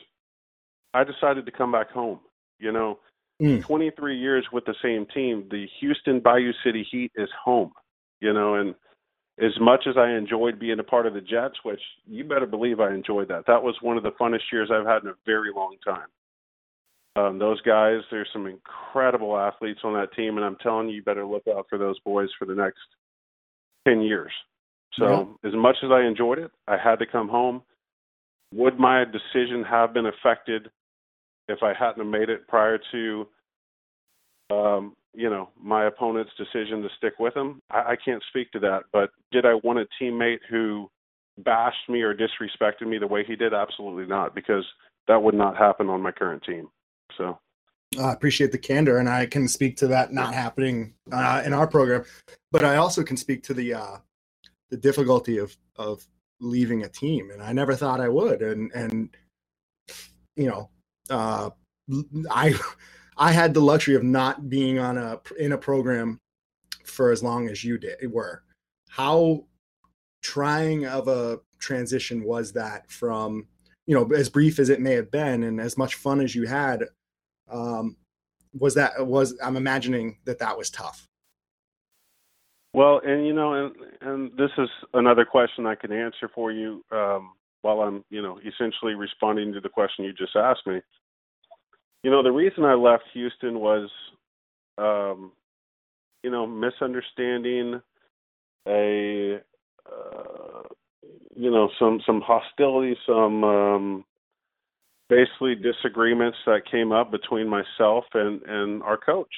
[0.94, 2.20] I decided to come back home.
[2.60, 3.00] You know,
[3.42, 3.64] mm.
[3.64, 5.48] 23 years with the same team.
[5.50, 7.72] The Houston Bayou City Heat is home.
[8.20, 8.76] You know, and
[9.40, 12.80] as much as I enjoyed being a part of the Jets, which you better believe
[12.80, 13.46] I enjoyed that.
[13.48, 16.08] That was one of the funnest years I've had in a very long time.
[17.16, 21.04] Um, those guys, there's some incredible athletes on that team, and I'm telling you, you
[21.04, 22.80] better look out for those boys for the next
[23.88, 24.32] 10 years.
[24.98, 25.50] So, yeah.
[25.50, 27.64] as much as I enjoyed it, I had to come home.
[28.54, 30.70] Would my decision have been affected
[31.48, 33.28] if I hadn't made it prior to,
[34.50, 37.60] um, you know, my opponent's decision to stick with him?
[37.70, 38.84] I, I can't speak to that.
[38.92, 40.90] But did I want a teammate who
[41.40, 43.54] bashed me or disrespected me the way he did?
[43.54, 44.66] Absolutely not, because
[45.08, 46.70] that would not happen on my current team.
[47.18, 47.38] So
[48.00, 51.68] I appreciate the candor, and I can speak to that not happening uh, in our
[51.68, 52.06] program,
[52.52, 53.98] but I also can speak to the uh,
[54.70, 56.06] the difficulty of of
[56.40, 59.10] leaving a team, and I never thought I would, and and
[60.38, 60.70] you know,
[61.10, 61.50] uh,
[62.30, 62.54] I
[63.22, 66.20] I had the luxury of not being on a in a program
[66.84, 68.42] for as long as you did were.
[68.90, 69.46] How
[70.24, 73.48] trying of a transition was that from
[73.86, 76.48] you know as brief as it may have been and as much fun as you
[76.48, 76.86] had
[77.52, 77.96] um,
[78.60, 81.08] was that was I'm imagining that that was tough.
[82.74, 86.84] Well, and you know, and and this is another question I can answer for you
[86.92, 90.82] um, while I'm, you know, essentially responding to the question you just asked me.
[92.04, 93.90] You know, the reason I left Houston was,
[94.78, 95.32] um,
[96.24, 97.82] you know, misunderstanding,
[98.68, 99.40] a,
[99.86, 100.62] uh,
[101.36, 104.06] you know, some some hostility, some um,
[105.10, 109.34] basically disagreements that came up between myself and and our coach,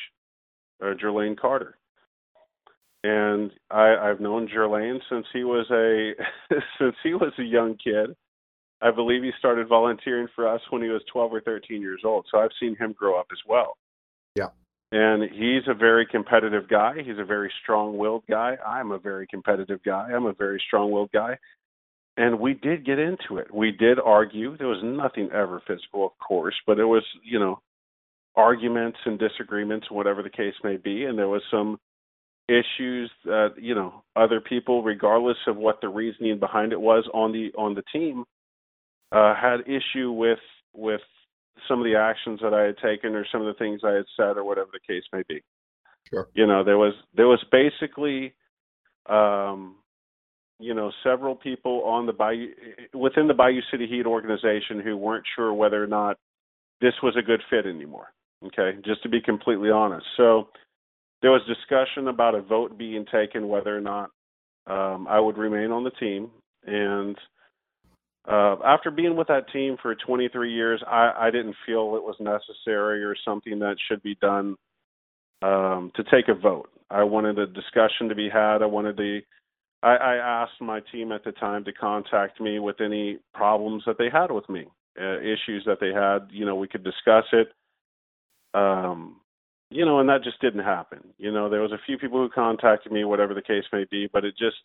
[0.82, 1.78] uh, Jerlaine Carter.
[3.04, 6.14] And I, I've known Jerlaine since he was a
[6.80, 8.16] since he was a young kid.
[8.84, 12.26] I believe he started volunteering for us when he was 12 or 13 years old.
[12.30, 13.78] So I've seen him grow up as well.
[14.36, 14.50] Yeah.
[14.92, 16.96] And he's a very competitive guy.
[17.04, 18.58] He's a very strong-willed guy.
[18.64, 20.12] I'm a very competitive guy.
[20.14, 21.38] I'm a very strong-willed guy
[22.18, 23.54] and we did get into it.
[23.54, 24.56] We did argue.
[24.58, 27.60] There was nothing ever physical, of course, but it was, you know,
[28.36, 31.80] arguments and disagreements, whatever the case may be, and there was some
[32.50, 37.32] issues that you know other people, regardless of what the reasoning behind it was on
[37.32, 38.26] the on the team,
[39.14, 40.40] uh, had issue with
[40.74, 41.02] with
[41.68, 44.06] some of the actions that I had taken or some of the things I had
[44.18, 45.42] said or whatever the case may be.
[46.10, 46.28] Sure.
[46.34, 48.34] You know, there was there was basically
[49.10, 49.76] um
[50.60, 52.48] you know several people on the Bayou
[52.94, 56.18] within the Bayou City Heat organization who weren't sure whether or not
[56.82, 58.08] this was a good fit anymore.
[58.46, 60.06] Okay, just to be completely honest.
[60.18, 60.50] So
[61.22, 64.10] there was discussion about a vote being taken whether or not
[64.68, 66.30] um, I would remain on the team.
[66.66, 67.18] And
[68.28, 72.16] uh, after being with that team for 23 years, I, I didn't feel it was
[72.20, 74.56] necessary or something that should be done
[75.42, 76.70] um, to take a vote.
[76.90, 78.62] I wanted a discussion to be had.
[78.62, 79.22] I wanted the
[79.84, 83.98] I, I asked my team at the time to contact me with any problems that
[83.98, 84.66] they had with me,
[85.00, 86.30] uh, issues that they had.
[86.32, 87.50] You know, we could discuss it.
[88.54, 89.18] Um,
[89.70, 91.00] you know, and that just didn't happen.
[91.18, 94.08] You know, there was a few people who contacted me, whatever the case may be,
[94.12, 94.56] but it just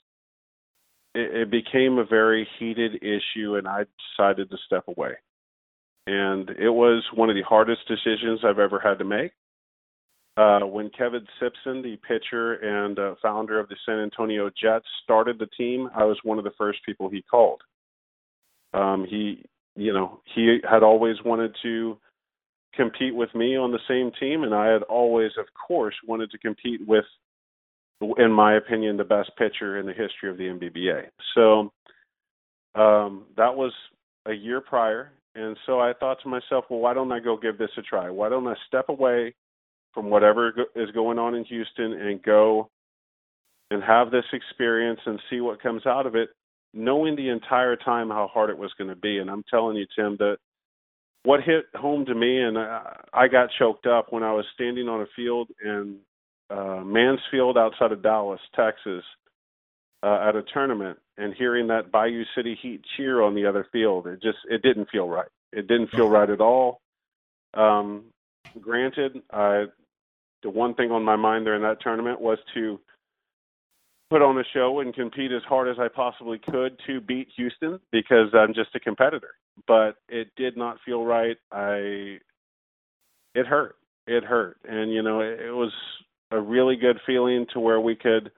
[1.19, 3.85] it, it became a very heated issue, and I
[4.17, 5.13] decided to step away.
[6.07, 9.33] And it was one of the hardest decisions I've ever had to make.
[10.39, 15.39] Uh, when Kevin Simpson, the pitcher and uh, founder of the San Antonio Jets, started
[15.39, 17.61] the team, I was one of the first people he called.
[18.73, 19.45] Um, he,
[19.75, 21.99] you know, he had always wanted to
[22.75, 26.39] compete with me on the same team, and I had always, of course, wanted to
[26.39, 27.05] compete with,
[28.01, 31.07] in my opinion, the best pitcher in the history of the NBBA.
[31.35, 31.73] So
[32.81, 33.73] um, that was
[34.27, 37.59] a year prior, and so I thought to myself, well, why don't I go give
[37.59, 38.11] this a try?
[38.11, 39.35] Why don't I step away?
[39.99, 42.71] from whatever is going on in Houston and go
[43.71, 46.31] and have this experience and see what comes out of it,
[46.73, 49.19] knowing the entire time how hard it was going to be.
[49.19, 50.37] And I'm telling you, Tim, that
[51.25, 54.89] what hit home to me, and I, I got choked up when I was standing
[54.89, 55.97] on a field and
[56.51, 59.05] uh, Mansfield outside of Dallas, Texas,
[60.03, 64.07] uh, at a tournament, and hearing that Bayou City Heat cheer on the other field,
[64.07, 65.29] it just it didn't feel right.
[65.53, 66.81] It didn't feel right at all.
[67.55, 68.05] Um,
[68.61, 69.65] granted, I,
[70.43, 72.79] the one thing on my mind during that tournament was to
[74.11, 77.79] put on a show and compete as hard as I possibly could to beat Houston
[77.93, 79.35] because I'm just a competitor.
[79.67, 81.37] But it did not feel right.
[81.53, 82.19] I
[83.35, 83.77] it hurt.
[84.07, 84.59] It hurt.
[84.67, 85.73] And you know, it, it was
[86.31, 88.31] a really good feeling to where we could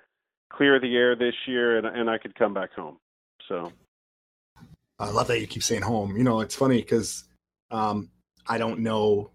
[0.53, 2.99] clear the air this year and and I could come back home.
[3.49, 3.73] So
[4.99, 6.17] I love that you keep saying home.
[6.17, 7.25] You know, it's funny cuz
[7.71, 8.11] um
[8.47, 9.33] I don't know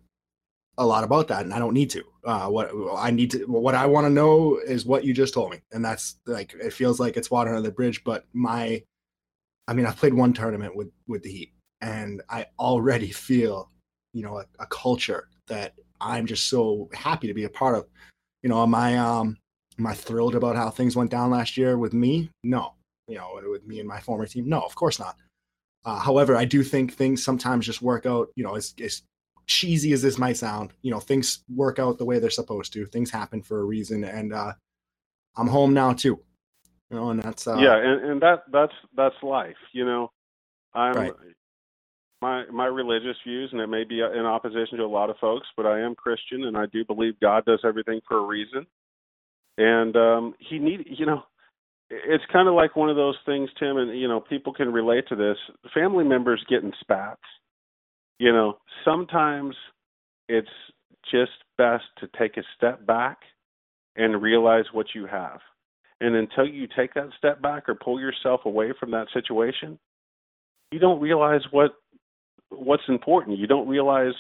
[0.78, 2.04] a lot about that and I don't need to.
[2.24, 5.52] Uh, what I need to, what I want to know is what you just told
[5.52, 5.62] me.
[5.72, 8.84] And that's like, it feels like it's water under the bridge, but my,
[9.68, 13.70] I mean, I've played one tournament with, with the Heat and I already feel,
[14.14, 17.86] you know, a, a culture that I'm just so happy to be a part of.
[18.46, 19.40] You know, am I, um,
[19.80, 22.30] am I thrilled about how things went down last year with me?
[22.44, 22.76] No.
[23.08, 24.48] You know, with me and my former team?
[24.48, 25.16] No, of course not.
[25.84, 28.30] Uh, however, I do think things sometimes just work out.
[28.36, 29.02] You know, as, it's
[29.48, 32.86] cheesy as this might sound, you know, things work out the way they're supposed to.
[32.86, 34.54] Things happen for a reason, and uh,
[35.36, 36.20] I'm home now too.
[36.92, 39.58] You know, and that's uh, yeah, and, and that that's that's life.
[39.72, 40.12] You know,
[40.76, 41.14] I'm Right.
[42.22, 45.48] My my religious views, and it may be in opposition to a lot of folks,
[45.58, 48.66] but I am Christian, and I do believe God does everything for a reason.
[49.58, 51.24] And um, he need, you know,
[51.90, 55.08] it's kind of like one of those things, Tim, and you know, people can relate
[55.10, 55.38] to this.
[55.74, 57.22] Family members getting spats
[58.18, 59.56] you know, sometimes
[60.30, 60.48] it's
[61.12, 63.20] just best to take a step back
[63.96, 65.40] and realize what you have.
[66.02, 69.80] And until you take that step back or pull yourself away from that situation,
[70.72, 71.72] you don't realize what
[72.50, 73.38] what's important.
[73.38, 74.14] You don't realize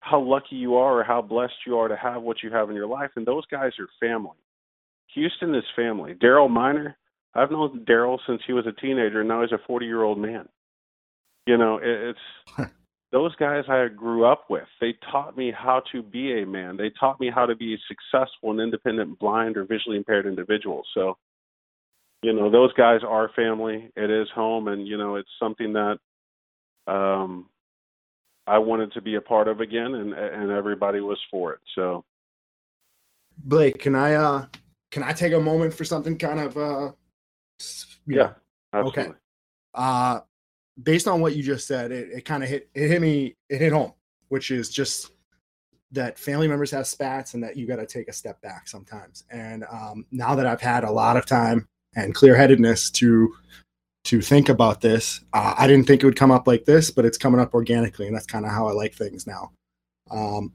[0.00, 2.76] how lucky you are or how blessed you are to have what you have in
[2.76, 3.10] your life.
[3.16, 4.36] And those guys are family.
[5.14, 6.14] Houston is family.
[6.14, 6.96] Daryl Miner,
[7.34, 10.18] I've known Daryl since he was a teenager, and now he's a 40 year old
[10.18, 10.48] man.
[11.46, 12.70] You know, it's
[13.12, 14.64] those guys I grew up with.
[14.80, 16.76] They taught me how to be a man.
[16.76, 20.82] They taught me how to be a successful and independent blind or visually impaired individual.
[20.94, 21.16] So,
[22.22, 23.90] you know, those guys are family.
[23.96, 25.98] It is home, and you know, it's something that
[26.86, 27.48] um,
[28.46, 31.60] I wanted to be a part of again, and and everybody was for it.
[31.74, 32.04] So,
[33.38, 34.46] Blake, can I uh
[34.90, 36.92] can I take a moment for something kind of uh
[38.06, 38.32] yeah,
[38.72, 39.02] absolutely.
[39.02, 39.12] Okay.
[39.74, 40.20] uh
[40.82, 43.60] based on what you just said, it, it kind of hit it hit me it
[43.60, 43.92] hit home,
[44.28, 45.10] which is just
[45.92, 49.24] that family members have spats and that you got to take a step back sometimes.
[49.30, 53.32] And um, now that I've had a lot of time and clear headedness to
[54.04, 57.04] to think about this, uh, I didn't think it would come up like this, but
[57.04, 59.50] it's coming up organically, and that's kind of how I like things now.
[60.10, 60.52] Um,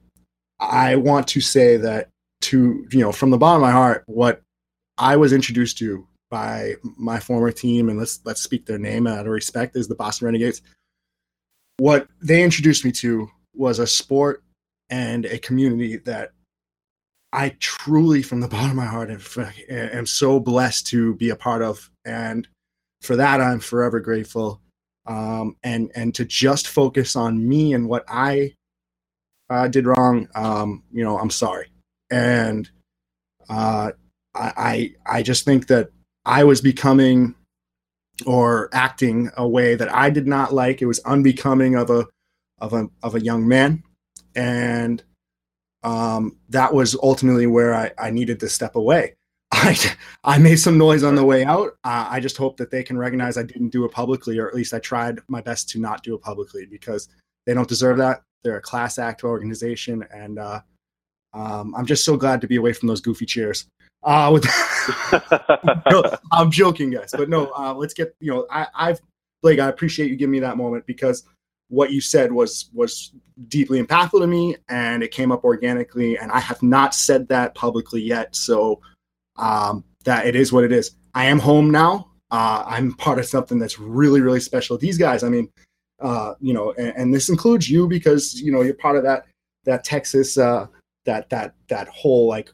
[0.60, 2.08] I want to say that
[2.42, 4.42] to you know from the bottom of my heart, what
[4.98, 9.26] I was introduced to by my former team, and let's let's speak their name out
[9.26, 10.62] of respect, is the Boston Renegades.
[11.78, 14.44] What they introduced me to was a sport
[14.90, 16.32] and a community that
[17.32, 19.20] I truly, from the bottom of my heart, am,
[19.68, 22.46] am so blessed to be a part of, and
[23.02, 24.60] for that I'm forever grateful.
[25.06, 28.54] Um, and and to just focus on me and what I
[29.48, 31.66] uh, did wrong, um, you know, I'm sorry.
[32.10, 32.70] And
[33.48, 33.92] uh,
[34.34, 35.90] I, I I just think that
[36.24, 37.34] I was becoming
[38.26, 40.82] or acting a way that I did not like.
[40.82, 42.06] It was unbecoming of a
[42.58, 43.82] of a of a young man,
[44.34, 45.02] and
[45.82, 49.14] um, that was ultimately where I, I needed to step away.
[49.62, 49.76] I
[50.24, 51.76] I made some noise on the way out.
[51.84, 54.54] Uh, I just hope that they can recognize I didn't do it publicly, or at
[54.54, 57.08] least I tried my best to not do it publicly because
[57.46, 58.22] they don't deserve that.
[58.42, 60.60] They're a class act organization, and uh,
[61.34, 63.66] um, I'm just so glad to be away from those goofy cheers.
[64.02, 64.44] Uh, with
[65.90, 66.02] no,
[66.32, 69.00] I'm joking, guys, but no, uh, let's get you know, I, I've
[69.42, 71.24] Blake, I appreciate you giving me that moment because
[71.68, 73.12] what you said was was
[73.48, 77.54] deeply impactful to me, and it came up organically, and I have not said that
[77.54, 78.80] publicly yet, so
[79.40, 80.92] um, that it is what it is.
[81.14, 82.08] I am home now.
[82.30, 84.78] Uh, I'm part of something that's really, really special.
[84.78, 85.48] These guys, I mean,
[86.00, 89.26] uh, you know, and, and this includes you because you know you're part of that
[89.64, 90.66] that Texas uh,
[91.06, 92.52] that that that whole like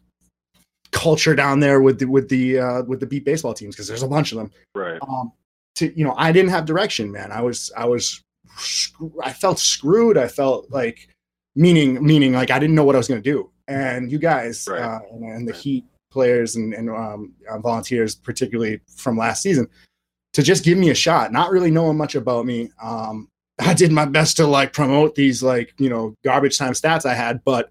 [0.92, 4.02] culture down there with the with the uh, with the beep baseball teams because there's
[4.02, 4.50] a bunch of them.
[4.74, 4.98] right.
[5.02, 5.32] Um,
[5.74, 7.30] to you know, I didn't have direction, man.
[7.30, 8.22] I was I was
[9.22, 10.16] I felt screwed.
[10.16, 11.08] I felt like
[11.54, 13.50] meaning meaning like I didn't know what I was going to do.
[13.68, 14.80] And you guys Right.
[14.80, 15.60] uh, and, and the Right.
[15.60, 15.84] Heat
[16.16, 19.68] players and, and um, uh, volunteers, particularly from last season,
[20.32, 22.70] to just give me a shot, not really knowing much about me.
[22.82, 27.04] Um, I did my best to like promote these like you know garbage time stats
[27.04, 27.70] I had, but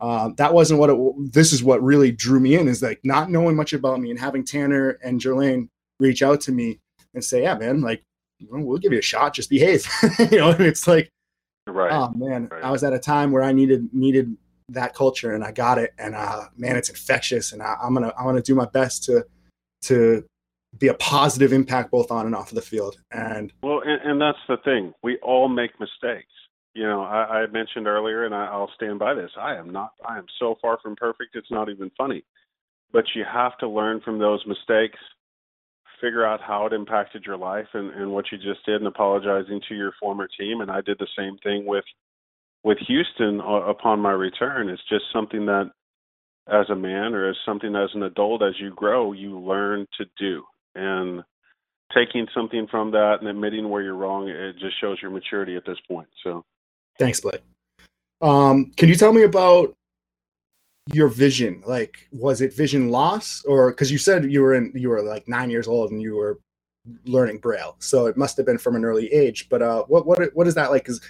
[0.00, 3.30] um, that wasn't what it, this is what really drew me in is like not
[3.30, 5.68] knowing much about me and having Tanner and Jerlaine
[6.00, 6.80] reach out to me
[7.12, 8.02] and say, yeah, man, like
[8.50, 9.86] we'll give you a shot, just behave.
[10.30, 11.10] you know, and it's like,
[11.66, 11.92] right.
[11.92, 12.64] oh man, right.
[12.64, 14.36] I was at a time where I needed needed
[14.68, 15.92] that culture and I got it.
[15.98, 17.52] And uh, man, it's infectious.
[17.52, 19.24] And I, I'm gonna I'm gonna do my best to
[19.82, 20.24] to
[20.78, 22.96] be a positive impact both on and off of the field.
[23.12, 24.92] And well, and, and that's the thing.
[25.02, 26.30] We all make mistakes.
[26.74, 29.30] You know, I, I mentioned earlier, and I, I'll stand by this.
[29.38, 29.92] I am not.
[30.08, 31.36] I am so far from perfect.
[31.36, 32.24] It's not even funny.
[32.92, 34.98] But you have to learn from those mistakes
[36.00, 39.60] figure out how it impacted your life and, and what you just did and apologizing
[39.68, 41.84] to your former team and I did the same thing with
[42.64, 45.70] with Houston uh, upon my return it's just something that
[46.48, 50.06] as a man or as something as an adult as you grow you learn to
[50.18, 50.42] do.
[50.74, 51.22] And
[51.94, 55.64] taking something from that and admitting where you're wrong it just shows your maturity at
[55.64, 56.44] this point so.
[56.98, 57.42] Thanks Blake.
[58.20, 59.74] Um, can you tell me about
[60.92, 61.62] your vision?
[61.66, 63.44] Like was it vision loss?
[63.44, 66.16] Or because you said you were in you were like nine years old and you
[66.16, 66.40] were
[67.06, 70.30] learning braille so it must have been from an early age but uh what what
[70.34, 70.82] what is that like?
[70.82, 71.00] Because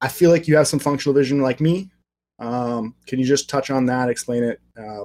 [0.00, 1.90] i feel like you have some functional vision like me.
[2.38, 4.60] Um can you just touch on that explain it?
[4.78, 5.04] Uh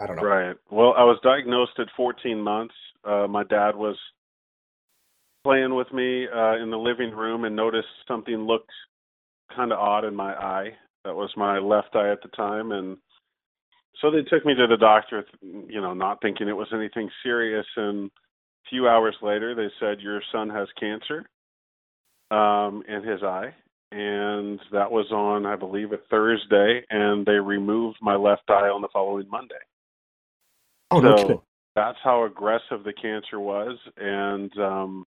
[0.00, 0.22] i don't know.
[0.22, 0.56] Right.
[0.70, 2.74] Well i was diagnosed at 14 months.
[3.04, 3.96] Uh my dad was
[5.44, 8.70] playing with me uh in the living room and noticed something looked
[9.54, 10.70] kind of odd in my eye.
[11.04, 12.96] That was my left eye at the time and
[14.00, 17.66] so they took me to the doctor, you know, not thinking it was anything serious.
[17.76, 21.24] And a few hours later, they said your son has cancer
[22.30, 23.54] um, in his eye,
[23.94, 28.82] and that was on, I believe, a Thursday, and they removed my left eye on
[28.82, 29.54] the following Monday.
[30.90, 31.42] Oh, so no
[31.76, 35.04] that's how aggressive the cancer was, and um,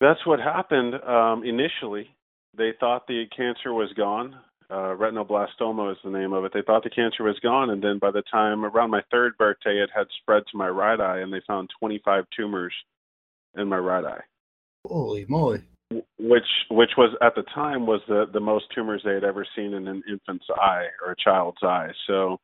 [0.00, 2.08] that's what happened um, initially.
[2.56, 4.34] They thought the cancer was gone
[4.70, 6.52] uh, retinoblastoma is the name of it.
[6.54, 9.82] They thought the cancer was gone, and then by the time around my third birthday,
[9.82, 12.72] it had spread to my right eye, and they found 25 tumors
[13.56, 14.22] in my right eye.
[14.86, 15.62] Holy moly!
[15.90, 19.74] Which, which was at the time was the the most tumors they had ever seen
[19.74, 21.90] in an infant's eye or a child's eye.
[22.06, 22.38] So,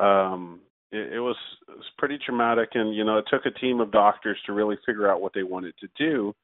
[0.00, 1.36] um, it, it was
[1.68, 4.76] it was pretty traumatic, and you know, it took a team of doctors to really
[4.84, 6.34] figure out what they wanted to do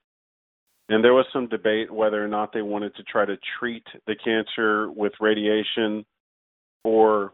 [0.88, 4.16] and there was some debate whether or not they wanted to try to treat the
[4.22, 6.04] cancer with radiation
[6.84, 7.32] or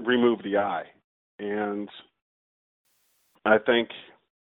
[0.00, 0.84] remove the eye.
[1.38, 1.88] And
[3.44, 3.88] I thank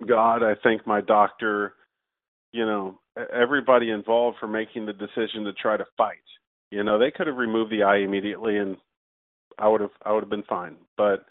[0.07, 1.75] God, I thank my doctor,
[2.53, 3.01] you know,
[3.33, 6.17] everybody involved for making the decision to try to fight.
[6.71, 8.77] You know, they could have removed the eye immediately and
[9.59, 10.77] I would have I would have been fine.
[10.97, 11.25] But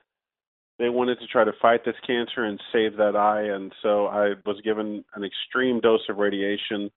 [0.79, 4.33] they wanted to try to fight this cancer and save that eye and so i
[4.45, 6.89] was given an extreme dose of radiation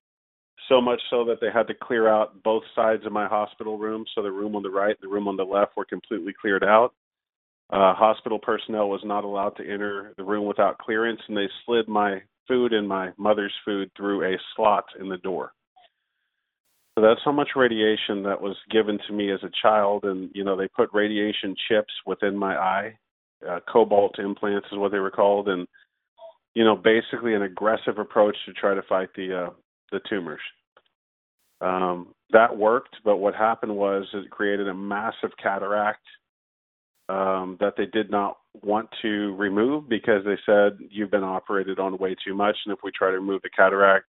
[0.69, 4.05] so much so that they had to clear out both sides of my hospital room
[4.15, 6.65] so the room on the right and the room on the left were completely cleared
[6.65, 6.93] out
[7.71, 11.89] uh, hospital personnel was not allowed to enter the room without clearance and they slid
[11.89, 12.21] my
[12.51, 15.53] food and my mother's food through a slot in the door
[16.97, 20.45] so that's how much radiation that was given to me as a child and you
[20.45, 22.95] know they put radiation chips within my eye
[23.49, 25.67] uh, cobalt implants is what they were called, and
[26.55, 29.51] you know basically an aggressive approach to try to fight the uh,
[29.93, 30.41] the tumors.
[31.61, 36.05] Um, that worked, but what happened was it created a massive cataract
[37.09, 41.99] um, that they did not want to remove because they said you've been operated on
[41.99, 44.07] way too much, and if we try to remove the cataract,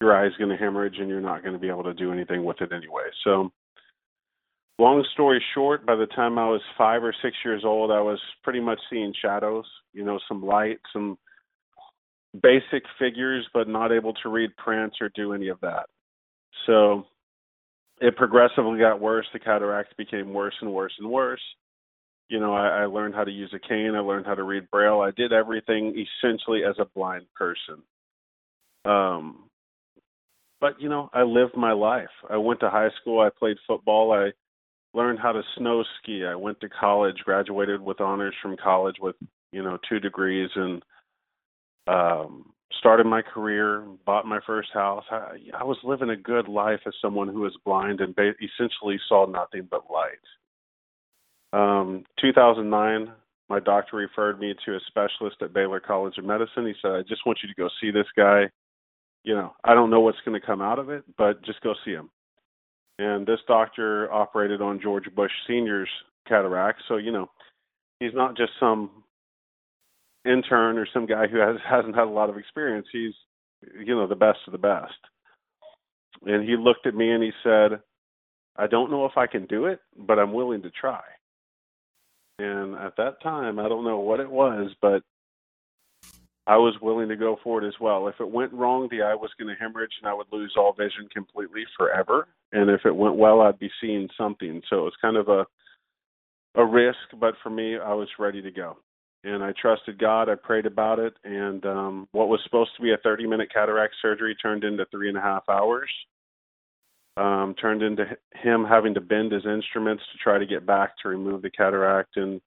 [0.00, 2.12] your eye is going to hemorrhage, and you're not going to be able to do
[2.12, 3.04] anything with it anyway.
[3.24, 3.52] So
[4.78, 8.18] long story short, by the time I was five or six years old, I was
[8.42, 11.18] pretty much seeing shadows, you know, some light, some
[12.42, 15.86] basic figures, but not able to read prints or do any of that.
[16.66, 17.04] So
[18.00, 19.26] it progressively got worse.
[19.32, 21.42] The cataracts became worse and worse and worse.
[22.32, 23.92] You know, I, I learned how to use a cane.
[23.94, 25.02] I learned how to read braille.
[25.02, 27.82] I did everything essentially as a blind person.
[28.86, 29.50] Um,
[30.58, 32.08] but you know, I lived my life.
[32.30, 33.20] I went to high school.
[33.20, 34.14] I played football.
[34.14, 34.30] I
[34.96, 36.24] learned how to snow ski.
[36.24, 39.16] I went to college, graduated with honors from college with,
[39.52, 40.82] you know, two degrees and
[41.86, 45.04] um started my career, bought my first house.
[45.10, 48.98] I, I was living a good life as someone who was blind and ba- essentially
[49.06, 50.16] saw nothing but light.
[51.52, 53.12] Um 2009
[53.48, 56.66] my doctor referred me to a specialist at Baylor College of Medicine.
[56.66, 58.50] He said, "I just want you to go see this guy.
[59.24, 61.74] You know, I don't know what's going to come out of it, but just go
[61.84, 62.08] see him."
[62.98, 65.88] and this doctor operated on George Bush Senior's
[66.28, 66.82] cataract.
[66.88, 67.30] So you know,
[68.00, 68.90] he's not just some
[70.24, 72.86] intern or some guy who has hasn't had a lot of experience.
[72.92, 73.14] He's
[73.78, 74.94] you know the best of the best.
[76.24, 77.80] And he looked at me and he said,
[78.56, 81.00] I don't know if I can do it, but I'm willing to try.
[82.42, 85.02] And at that time, I don't know what it was, but
[86.46, 88.08] I was willing to go for it as well.
[88.08, 90.72] If it went wrong, the eye was going to hemorrhage and I would lose all
[90.72, 92.26] vision completely forever.
[92.52, 94.60] And if it went well, I'd be seeing something.
[94.68, 95.46] So it was kind of a
[96.54, 98.76] a risk, but for me, I was ready to go.
[99.24, 100.28] And I trusted God.
[100.28, 104.34] I prayed about it, and um, what was supposed to be a 30-minute cataract surgery
[104.34, 105.88] turned into three and a half hours.
[107.18, 108.04] Um, turned into
[108.34, 112.16] him having to bend his instruments to try to get back to remove the cataract
[112.16, 112.40] and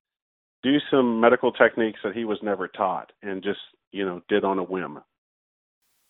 [0.64, 3.60] do some medical techniques that he was never taught, and just
[3.92, 5.00] you know did on a whim.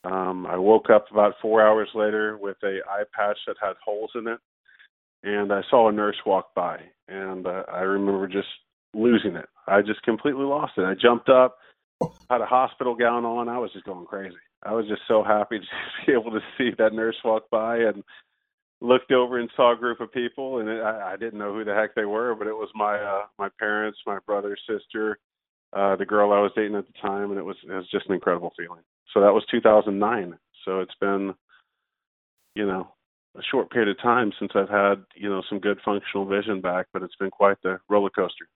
[0.05, 4.11] Um, I woke up about four hours later with a eye patch that had holes
[4.15, 4.39] in it,
[5.23, 6.79] and I saw a nurse walk by,
[7.09, 8.47] and uh, I remember just
[8.93, 9.49] losing it.
[9.67, 10.85] I just completely lost it.
[10.85, 11.57] I jumped up,
[12.29, 13.49] had a hospital gown on.
[13.49, 14.35] I was just going crazy.
[14.63, 15.65] I was just so happy to
[16.05, 18.03] be able to see that nurse walk by and
[18.81, 21.63] looked over and saw a group of people, and it, I, I didn't know who
[21.63, 25.19] the heck they were, but it was my uh, my parents, my brother, sister,
[25.73, 28.07] uh, the girl I was dating at the time, and it was it was just
[28.07, 28.81] an incredible feeling.
[29.13, 30.37] So that was 2009.
[30.65, 31.33] So it's been,
[32.55, 32.93] you know,
[33.37, 36.87] a short period of time since I've had you know some good functional vision back,
[36.93, 38.47] but it's been quite the roller coaster.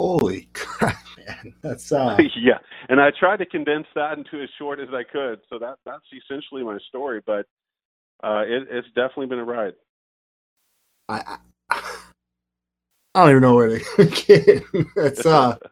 [0.00, 1.54] Holy crap, man!
[1.62, 2.16] That's uh...
[2.36, 2.58] yeah,
[2.88, 5.40] and I tried to condense that into as short as I could.
[5.48, 7.46] So that that's essentially my story, but
[8.22, 9.74] uh, it, it's definitely been a ride.
[11.08, 11.38] I,
[11.70, 11.82] I
[13.14, 14.62] I don't even know where to begin.
[14.96, 15.56] It's uh.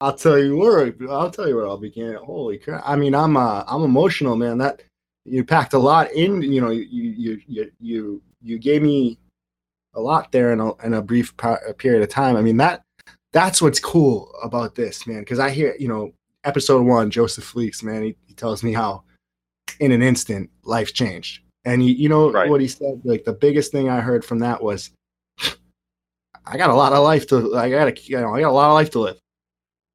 [0.00, 2.14] I'll tell you where I'll tell you where I'll begin.
[2.14, 2.84] Holy crap!
[2.86, 4.58] I mean, I'm uh, I'm emotional, man.
[4.58, 4.82] That
[5.24, 6.40] you packed a lot in.
[6.40, 9.18] You know, you you you you you gave me
[9.94, 11.34] a lot there in a in a brief
[11.78, 12.36] period of time.
[12.36, 12.82] I mean that
[13.32, 15.20] that's what's cool about this, man.
[15.20, 16.12] Because I hear you know
[16.44, 18.02] episode one, Joseph Fleeks, man.
[18.04, 19.02] He, he tells me how
[19.80, 22.48] in an instant life changed, and he, you know right.
[22.48, 23.00] what he said.
[23.04, 24.90] Like the biggest thing I heard from that was,
[26.46, 27.56] I got a lot of life to.
[27.56, 29.18] I got a, you know I got a lot of life to live,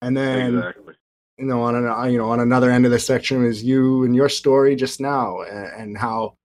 [0.01, 0.57] and then.
[0.57, 0.93] Exactly
[1.38, 4.03] you know on an uh, you know on another end of the spectrum is you
[4.03, 6.36] and your story just now and, and how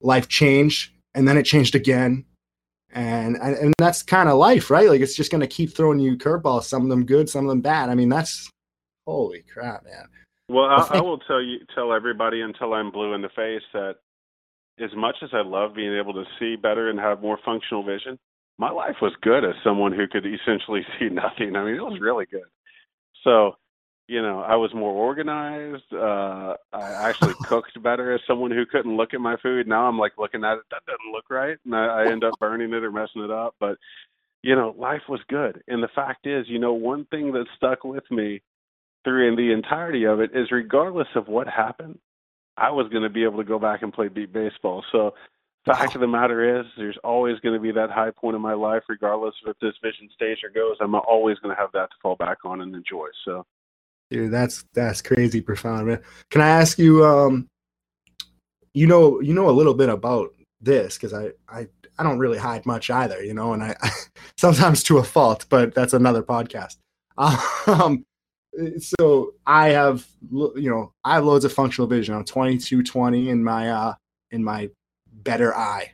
[0.00, 2.24] life changed and then it changed again
[2.92, 5.98] and and, and that's kind of life right like it's just going to keep throwing
[5.98, 8.50] you curveballs some of them good some of them bad i mean that's
[9.06, 10.06] holy crap man
[10.48, 13.96] well I, I will tell you tell everybody until i'm blue in the face that
[14.82, 18.18] as much as i love being able to see better and have more functional vision
[18.58, 21.98] my life was good as someone who could essentially see nothing i mean it was
[22.00, 22.48] really good
[23.24, 23.54] so
[24.10, 25.84] you know, I was more organized.
[25.92, 29.68] Uh, I actually cooked better as someone who couldn't look at my food.
[29.68, 32.36] Now I'm like looking at it, that doesn't look right, and I, I end up
[32.40, 33.54] burning it or messing it up.
[33.60, 33.76] But
[34.42, 35.62] you know, life was good.
[35.68, 38.42] And the fact is, you know, one thing that stuck with me
[39.04, 41.98] through in the entirety of it is, regardless of what happened,
[42.60, 44.84] I was going to be able to go back and play beep baseball.
[44.92, 45.14] So
[45.66, 48.54] fact of the matter is there's always going to be that high point in my
[48.54, 51.90] life regardless of if this vision stays or goes i'm always going to have that
[51.90, 53.44] to fall back on and enjoy so
[54.10, 56.02] Dude, that's that's crazy profound, man.
[56.30, 57.48] Can I ask you um
[58.74, 60.30] you know you know a little bit about
[60.60, 63.90] this because I, I I don't really hide much either, you know, and I, I
[64.36, 66.76] sometimes to a fault, but that's another podcast.
[67.66, 68.04] Um,
[68.78, 72.14] so I have you know I have loads of functional vision.
[72.14, 73.94] I'm 2220 in my uh
[74.30, 74.70] in my
[75.22, 75.92] better eye,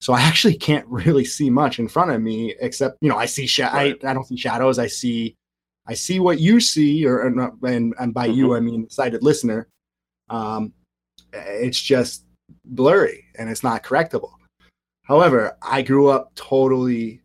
[0.00, 3.26] so I actually can't really see much in front of me except you know I
[3.26, 3.98] see sh- right.
[4.04, 4.78] I, I don't see shadows.
[4.78, 5.34] I see
[5.86, 8.38] I see what you see, or, and and by mm-hmm.
[8.38, 9.68] you I mean sighted listener.
[10.30, 10.72] Um,
[11.32, 12.24] it's just
[12.64, 14.32] blurry and it's not correctable.
[15.02, 17.20] However, I grew up totally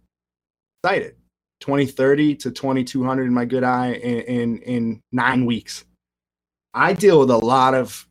[0.86, 1.16] sighted,
[1.60, 5.86] 2030 to 2200 in my good eye in, in, in nine weeks.
[6.74, 8.08] I deal with a lot of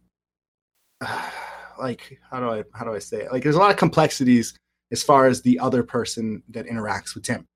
[1.01, 1.31] uh,
[1.79, 3.33] like how do I how do I say it?
[3.33, 4.55] Like there's a lot of complexities
[4.91, 7.47] as far as the other person that interacts with Tim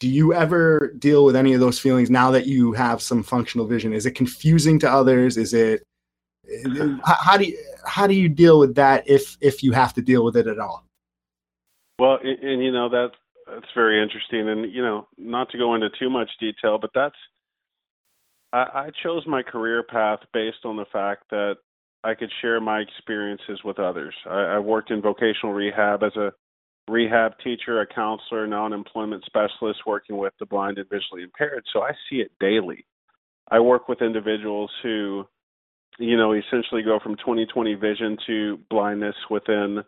[0.00, 3.66] do you ever deal with any of those feelings now that you have some functional
[3.66, 5.82] vision is it confusing to others is it
[7.04, 10.24] how do you how do you deal with that if if you have to deal
[10.24, 10.84] with it at all
[12.00, 13.12] well and, and you know that
[13.52, 17.16] that's very interesting and you know not to go into too much detail but that's
[18.52, 21.56] I, I chose my career path based on the fact that
[22.02, 24.14] I could share my experiences with others.
[24.26, 26.32] I, I worked in vocational rehab as a
[26.88, 31.64] rehab teacher, a counselor, non-employment specialist working with the blind and visually impaired.
[31.72, 32.86] So I see it daily.
[33.50, 35.24] I work with individuals who,
[35.98, 39.84] you know, essentially go from 20/20 vision to blindness within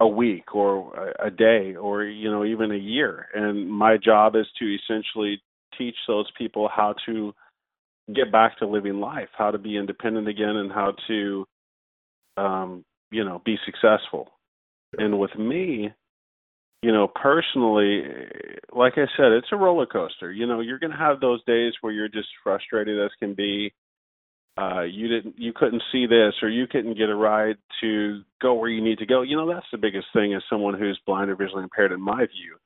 [0.00, 3.26] a week or a day or you know even a year.
[3.34, 5.40] And my job is to essentially
[5.76, 7.32] teach those people how to
[8.14, 11.46] get back to living life, how to be independent again, and how to,
[12.36, 14.28] um, you know, be successful.
[14.96, 15.92] And with me,
[16.82, 18.02] you know, personally,
[18.74, 20.32] like I said, it's a roller coaster.
[20.32, 23.72] You know, you're going to have those days where you're just frustrated as can be.
[24.58, 28.54] Uh, you didn't, you couldn't see this, or you couldn't get a ride to go
[28.54, 29.22] where you need to go.
[29.22, 32.26] You know, that's the biggest thing as someone who's blind or visually impaired, in my
[32.26, 32.56] view.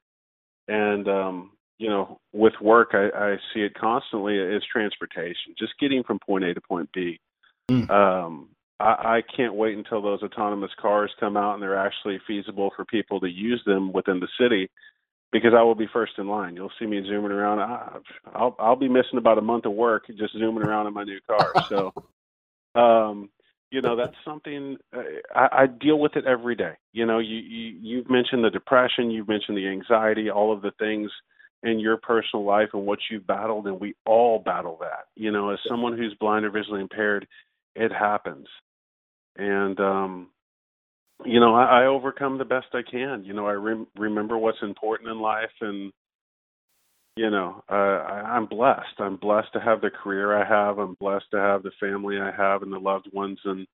[0.69, 6.03] And um, you know, with work, I, I see it constantly is transportation, just getting
[6.05, 7.19] from point A to point B.
[7.71, 7.91] Mm.
[7.91, 8.49] Um,
[8.81, 12.85] I, I can't wait until those autonomous cars come out and they're actually feasible for
[12.85, 14.71] people to use them within the city,
[15.33, 16.55] because I will be first in line.
[16.55, 17.61] You'll see me zooming around.
[17.61, 17.99] I,
[18.35, 21.21] I'll I'll be missing about a month of work just zooming around in my new
[21.27, 21.53] car.
[21.69, 23.31] So, um,
[23.71, 25.03] you know, that's something uh,
[25.35, 26.75] I, I deal with it every day.
[26.93, 30.73] You know, you, you you've mentioned the depression, you've mentioned the anxiety, all of the
[30.79, 31.11] things
[31.63, 35.07] in your personal life and what you've battled, and we all battle that.
[35.17, 37.27] You know, as someone who's blind or visually impaired,
[37.75, 38.47] it happens,
[39.37, 40.29] and um,
[41.25, 43.25] you know, I, I overcome the best I can.
[43.25, 45.93] You know, I rem- remember what's important in life, and
[47.17, 48.99] you know, uh, I, I'm blessed.
[48.99, 50.79] I'm blessed to have the career I have.
[50.79, 53.67] I'm blessed to have the family I have and the loved ones, and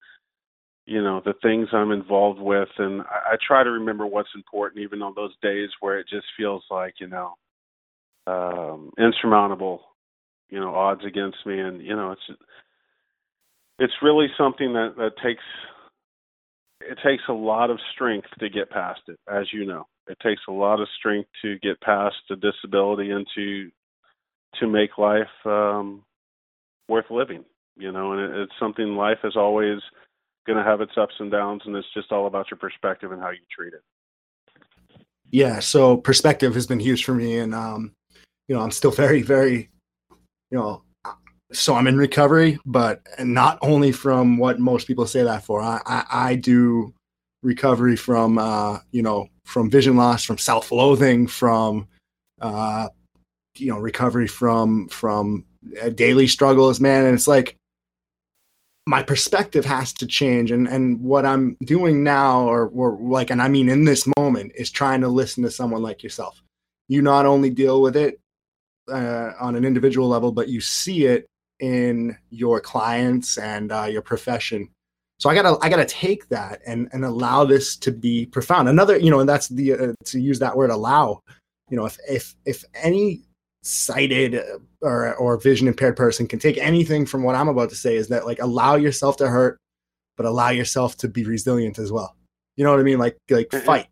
[0.87, 4.83] you know the things I'm involved with, and I, I try to remember what's important,
[4.83, 7.35] even on those days where it just feels like you know
[8.27, 9.83] um, insurmountable,
[10.51, 12.39] you know, odds against me, and you know, it's
[13.79, 15.43] it's really something that that takes
[16.81, 19.87] it takes a lot of strength to get past it, as you know.
[20.07, 23.71] It takes a lot of strength to get past a disability and to
[24.61, 26.03] to make life um,
[26.89, 27.45] worth living,
[27.77, 28.13] you know.
[28.13, 29.81] And it, it's something life is always
[30.47, 33.21] going to have its ups and downs, and it's just all about your perspective and
[33.21, 33.83] how you treat it.
[35.31, 37.93] Yeah, so perspective has been huge for me, and um,
[38.49, 39.71] you know, I'm still very, very,
[40.51, 40.83] you know,
[41.53, 45.63] so I'm in recovery, but not only from what most people say that for.
[45.63, 46.93] I, I, I do
[47.43, 51.89] recovery from, uh, you know, from vision loss, from self-loathing, from,
[52.41, 52.89] uh,
[53.57, 55.45] you know, recovery from from
[55.83, 57.07] uh, daily struggles, man.
[57.07, 57.57] And it's like
[58.87, 63.43] my perspective has to change, and and what I'm doing now, or or like, and
[63.43, 66.43] I mean in this moment, is trying to listen to someone like yourself.
[66.89, 68.21] You not only deal with it
[68.91, 71.27] uh, on an individual level, but you see it
[71.61, 74.69] in your clients and uh, your profession.
[75.19, 78.69] So I gotta I gotta take that and and allow this to be profound.
[78.69, 81.23] Another you know, and that's the uh, to use that word allow.
[81.71, 83.23] You know, if if if any
[83.63, 84.41] sighted
[84.81, 88.09] or or vision impaired person can take anything from what I'm about to say is
[88.09, 89.59] that like allow yourself to hurt,
[90.17, 92.17] but allow yourself to be resilient as well.
[92.57, 92.99] You know what I mean?
[92.99, 93.89] Like like fight.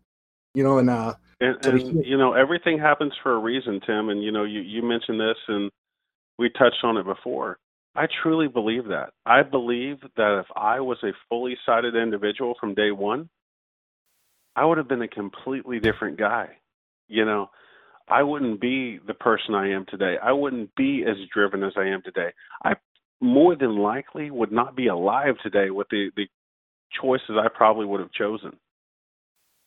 [0.53, 4.09] You know, and uh and, and you know, everything happens for a reason, Tim.
[4.09, 5.69] And you know, you you mentioned this, and
[6.37, 7.57] we touched on it before.
[7.95, 9.09] I truly believe that.
[9.25, 13.29] I believe that if I was a fully sighted individual from day one,
[14.55, 16.49] I would have been a completely different guy.
[17.07, 17.49] You know,
[18.07, 20.15] I wouldn't be the person I am today.
[20.21, 22.29] I wouldn't be as driven as I am today.
[22.63, 22.73] I
[23.19, 26.27] more than likely would not be alive today with the the
[27.01, 28.57] choices I probably would have chosen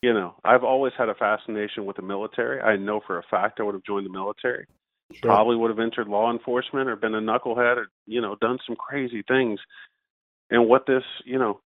[0.03, 2.61] you know, I've always had a fascination with the military.
[2.61, 4.67] I know for a fact I would have joined the military.
[5.13, 5.31] Sure.
[5.31, 8.77] Probably would have entered law enforcement or been a knucklehead or, you know, done some
[8.77, 9.59] crazy things.
[10.51, 11.61] And what this, you know,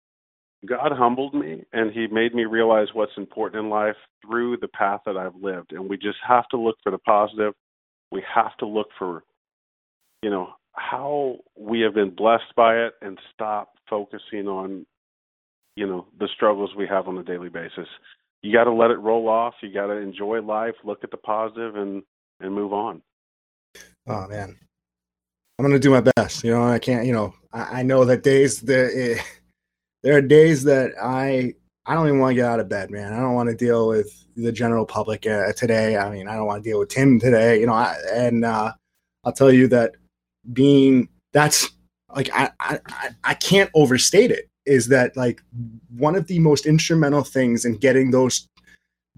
[0.66, 5.00] God humbled me and he made me realize what's important in life through the path
[5.06, 5.72] that I've lived.
[5.72, 7.54] And we just have to look for the positive.
[8.12, 9.24] We have to look for,
[10.22, 14.86] you know, how we have been blessed by it and stop focusing on,
[15.74, 17.88] you know, the struggles we have on a daily basis
[18.42, 19.54] you got to let it roll off.
[19.62, 22.02] You got to enjoy life, look at the positive, and
[22.40, 23.02] and move on.
[24.06, 24.56] Oh man,
[25.58, 26.42] I'm gonna do my best.
[26.44, 27.06] You know, I can't.
[27.06, 29.22] You know, I, I know that days that eh,
[30.02, 31.54] there are days that I
[31.86, 33.12] I don't even want to get out of bed, man.
[33.12, 35.96] I don't want to deal with the general public uh, today.
[35.96, 37.60] I mean, I don't want to deal with Tim today.
[37.60, 38.72] You know, I, and uh,
[39.24, 39.92] I'll tell you that
[40.52, 41.70] being that's
[42.14, 42.78] like I, I
[43.24, 45.42] I can't overstate it is that like
[45.96, 48.48] one of the most instrumental things in getting those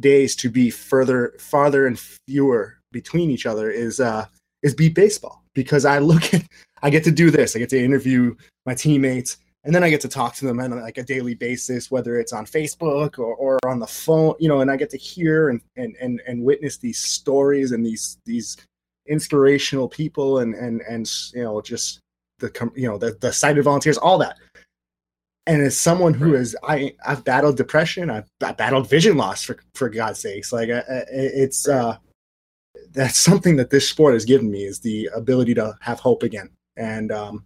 [0.01, 4.27] days to be further farther and fewer between each other is uh
[4.65, 6.43] is beep baseball because I look at
[6.83, 7.55] I get to do this.
[7.55, 8.35] I get to interview
[8.67, 11.91] my teammates and then I get to talk to them on like a daily basis
[11.91, 14.99] whether it's on Facebook or, or on the phone you know and I get to
[14.99, 18.57] hear and and and, and witness these stories and these these
[19.07, 22.01] inspirational people and and and you know just
[22.39, 24.39] the you know the the sighted volunteers all that.
[25.47, 29.59] And as someone who is i i've battled depression i've, I've battled vision loss for
[29.75, 30.53] for god's sakes.
[30.53, 31.99] Like uh it's uh
[32.95, 36.51] that's something that this sport has given me is the ability to have hope again
[36.77, 37.45] and um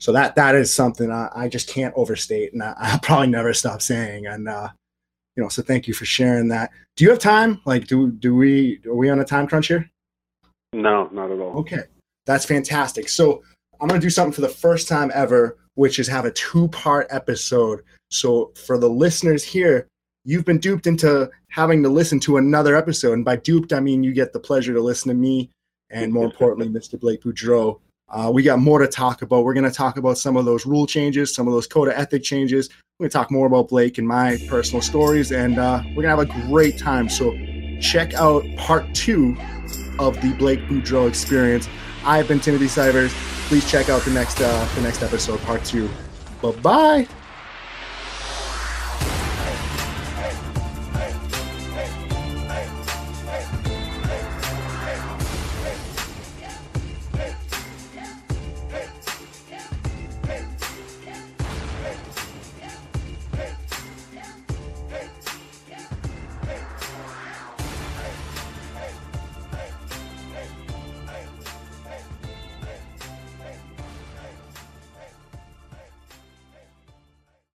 [0.00, 3.54] so that that is something i, I just can't overstate and I, will probably never
[3.54, 4.68] stop saying and uh
[5.36, 6.70] you know, so thank you for sharing that.
[6.96, 7.60] Do you have time?
[7.64, 9.90] Like, do do we are we on a time crunch here?
[10.72, 11.58] No, not at all.
[11.60, 11.82] Okay,
[12.26, 13.08] that's fantastic.
[13.08, 13.42] So
[13.80, 17.06] I'm gonna do something for the first time ever, which is have a two part
[17.10, 17.82] episode.
[18.10, 19.86] So for the listeners here,
[20.24, 24.02] you've been duped into having to listen to another episode, and by duped I mean
[24.02, 25.50] you get the pleasure to listen to me
[25.90, 26.98] and more importantly, Mr.
[26.98, 27.78] Blake Boudreau.
[28.08, 29.44] Uh, we got more to talk about.
[29.44, 31.94] We're going to talk about some of those rule changes, some of those code of
[31.94, 32.68] ethic changes.
[32.98, 36.16] We're going to talk more about Blake and my personal stories, and uh, we're going
[36.16, 37.08] to have a great time.
[37.08, 37.34] So
[37.80, 39.36] check out part two
[39.98, 41.68] of the Blake Boudreau experience.
[42.04, 43.10] I've been Timothy Sivers.
[43.48, 45.88] Please check out the next uh, the next episode, part two.
[46.42, 47.21] Bye bye.